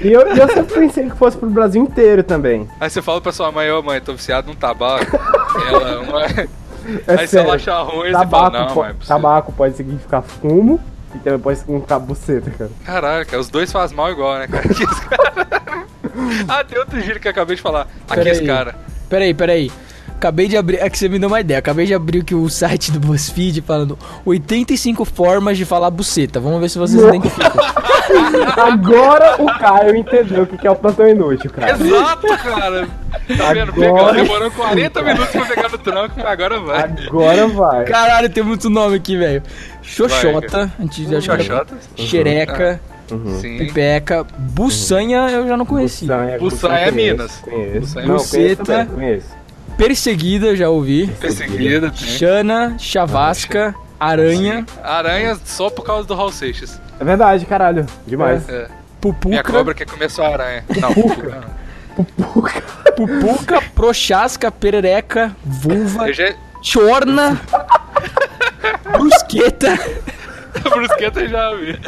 [0.00, 2.68] E eu, eu sempre pensei que fosse pro Brasil inteiro também.
[2.80, 5.06] Aí você fala pra sua mãe, ô mãe, tô viciado num tabaco.
[5.68, 6.48] Ela, mãe...
[7.08, 7.52] É Aí se ela sério.
[7.54, 9.16] achar ruim, você Tabaco, fala, não, po- mãe, é possível.
[9.16, 10.78] tabaco pode significar fumo
[11.14, 12.70] e também pode significar buceta, cara.
[12.84, 14.66] Caralho, cara, os dois fazem mal igual, né, cara?
[14.70, 15.86] Esse cara-
[16.46, 17.86] ah, tem outro giro que eu acabei de falar.
[18.06, 18.46] Aqui Pera esse aí.
[18.46, 18.74] cara.
[19.08, 19.72] Peraí, peraí.
[20.16, 20.76] Acabei de abrir.
[20.78, 21.58] É que você me deu uma ideia.
[21.58, 26.40] Acabei de abrir aqui o site do BuzzFeed falando 85 formas de falar buceta.
[26.40, 27.52] Vamos ver se vocês identificam.
[28.56, 31.72] Agora o Caio entendeu o que que é o plantão inútil, cara.
[31.72, 32.88] Exato, cara.
[33.36, 33.72] Tá vendo?
[33.84, 36.82] Agora- demorou 40 minutos pra pegar no tranco, mas agora vai.
[37.06, 37.84] Agora vai.
[37.84, 39.42] Caralho, tem muito nome aqui, velho.
[39.82, 40.72] Xoxota.
[40.78, 41.44] A gente já chamou.
[41.44, 41.76] Xoxota?
[41.96, 42.80] Xereca.
[43.40, 43.58] Sim.
[43.58, 44.26] Pipeca.
[44.38, 46.06] Buçanha eu já não conheci.
[46.06, 47.36] Buçanha, Buçanha é conheço, Minas.
[47.36, 47.80] Conheço.
[47.80, 48.86] Buçanha é Não, buceta.
[48.94, 49.43] conheço.
[49.76, 51.06] Perseguida eu já ouvi.
[51.20, 52.08] Perseguida, tem.
[52.08, 56.80] Xana, Chavasca, Aranha, Aranha só por causa do Raul Seixas.
[57.00, 57.86] É verdade, caralho.
[58.06, 58.48] Demais.
[58.48, 58.68] É.
[59.00, 60.64] Pupuca, Minha cobra quer comer sua aranha.
[60.80, 60.92] Não,
[61.96, 62.62] Pupuca.
[62.96, 66.32] Pupuca, Prochasca, Perereca, Vulva, já...
[66.62, 67.38] Chorna,
[68.92, 69.78] Brusqueta,
[70.70, 71.78] Brusqueta já vi.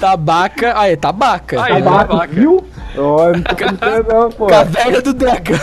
[0.00, 0.72] Tabaca.
[0.76, 1.62] Ah, é Tabaca.
[1.62, 2.32] Aí, Tabaco, tabaca.
[2.34, 2.66] viu?
[2.96, 4.46] Ó, não tô não, pô.
[4.46, 5.58] Caverna do Dragão.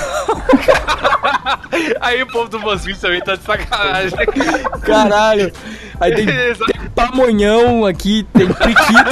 [2.02, 4.18] Aí o povo do BuzzFeed também tá de sacanagem.
[4.82, 5.52] Caralho.
[6.00, 9.10] Aí tem, tem pamonhão aqui, tem priquito.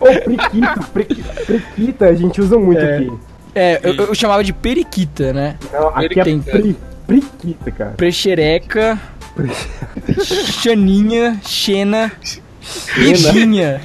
[0.00, 2.96] Ô, priquito, priquita, priquita, a gente usa muito É.
[2.98, 3.12] aqui.
[3.54, 5.56] É, eu, eu chamava de periquita, né?
[5.72, 6.50] Não, aqui é Periquita.
[6.52, 6.76] pri,
[7.06, 7.90] priquita, cara.
[7.96, 9.00] Prexereca,
[10.62, 12.12] Xaninha, Xena,
[12.94, 13.80] Beijinha.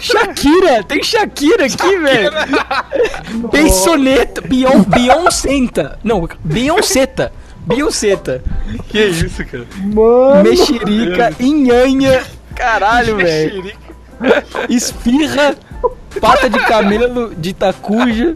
[0.00, 2.30] Shakira, tem Shakira aqui, velho.
[3.50, 5.98] Beisoneta, Beyon, Beyoncenta.
[6.04, 7.32] Não, Beyonceta.
[7.66, 8.42] Beyonceta.
[8.88, 9.66] Que isso, cara?
[9.82, 12.22] Mano, Mexerica, Inhanha.
[12.54, 13.72] Caralho, velho.
[14.68, 15.54] Espirra,
[16.20, 18.34] pata de camelo, de tacuja.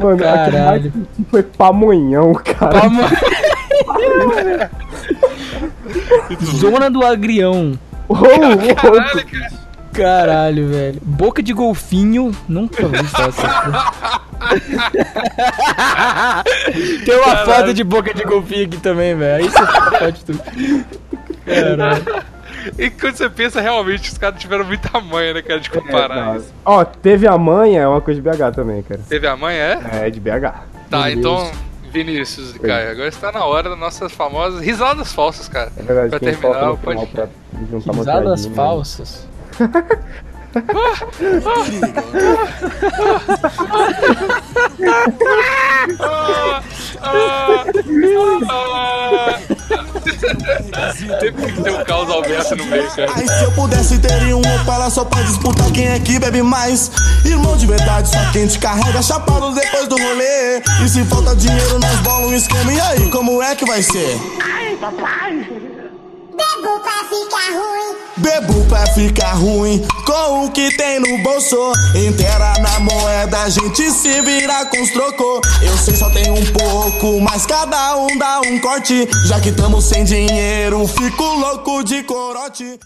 [0.00, 0.90] mano, Caralho.
[0.92, 2.80] que foi pamonhão, cara.
[2.80, 3.08] Palma-
[6.56, 7.78] Zona do Agrião.
[8.74, 9.60] Caralho, cara.
[9.92, 11.00] Caralho, velho.
[11.02, 12.32] Boca de golfinho.
[12.48, 13.40] Nunca essas coisas.
[17.04, 19.44] Tem uma foto de boca de golfinho aqui também, velho.
[19.44, 19.66] Aí você
[19.98, 20.40] pode tudo.
[21.44, 22.24] Caralho.
[22.78, 26.38] E quando você pensa, realmente, os caras tiveram muita manha, né, cara, de comparar É,
[26.38, 26.52] isso.
[26.64, 29.00] Ó, teve a manha, é uma coisa de BH também, cara.
[29.08, 29.78] Teve a mãe, é?
[29.92, 30.52] É, de BH.
[30.90, 31.50] Tá, Meu então, Deus.
[31.90, 35.70] Vinícius e Caio, agora está na hora das nossas famosas risadas falsas, cara.
[35.76, 37.08] É verdade, Pra terminar, pode-
[37.98, 38.54] Risadas né?
[38.54, 39.26] falsas.
[40.52, 40.62] Ah,
[46.10, 46.62] ah,
[48.50, 49.38] ah.
[50.94, 53.12] Sempre que ter um caos Alberto no meio, cara.
[53.14, 56.90] Ai, se eu pudesse teria um Opala só pra disputar quem é que bebe mais
[57.24, 61.78] Irmão de verdade, só quem te carrega chapado depois do rolê E se falta dinheiro
[61.78, 64.18] nós bola um esquema E aí, como é que vai ser?
[66.40, 67.96] Bebo pra ficar ruim.
[68.16, 71.72] Bebo pra ficar ruim com o que tem no bolso.
[71.94, 76.46] Inteira na moeda, a gente se vira com os trocos Eu sei só tem um
[76.52, 79.06] pouco, mas cada um dá um corte.
[79.26, 82.78] Já que tamo sem dinheiro, fico louco de corote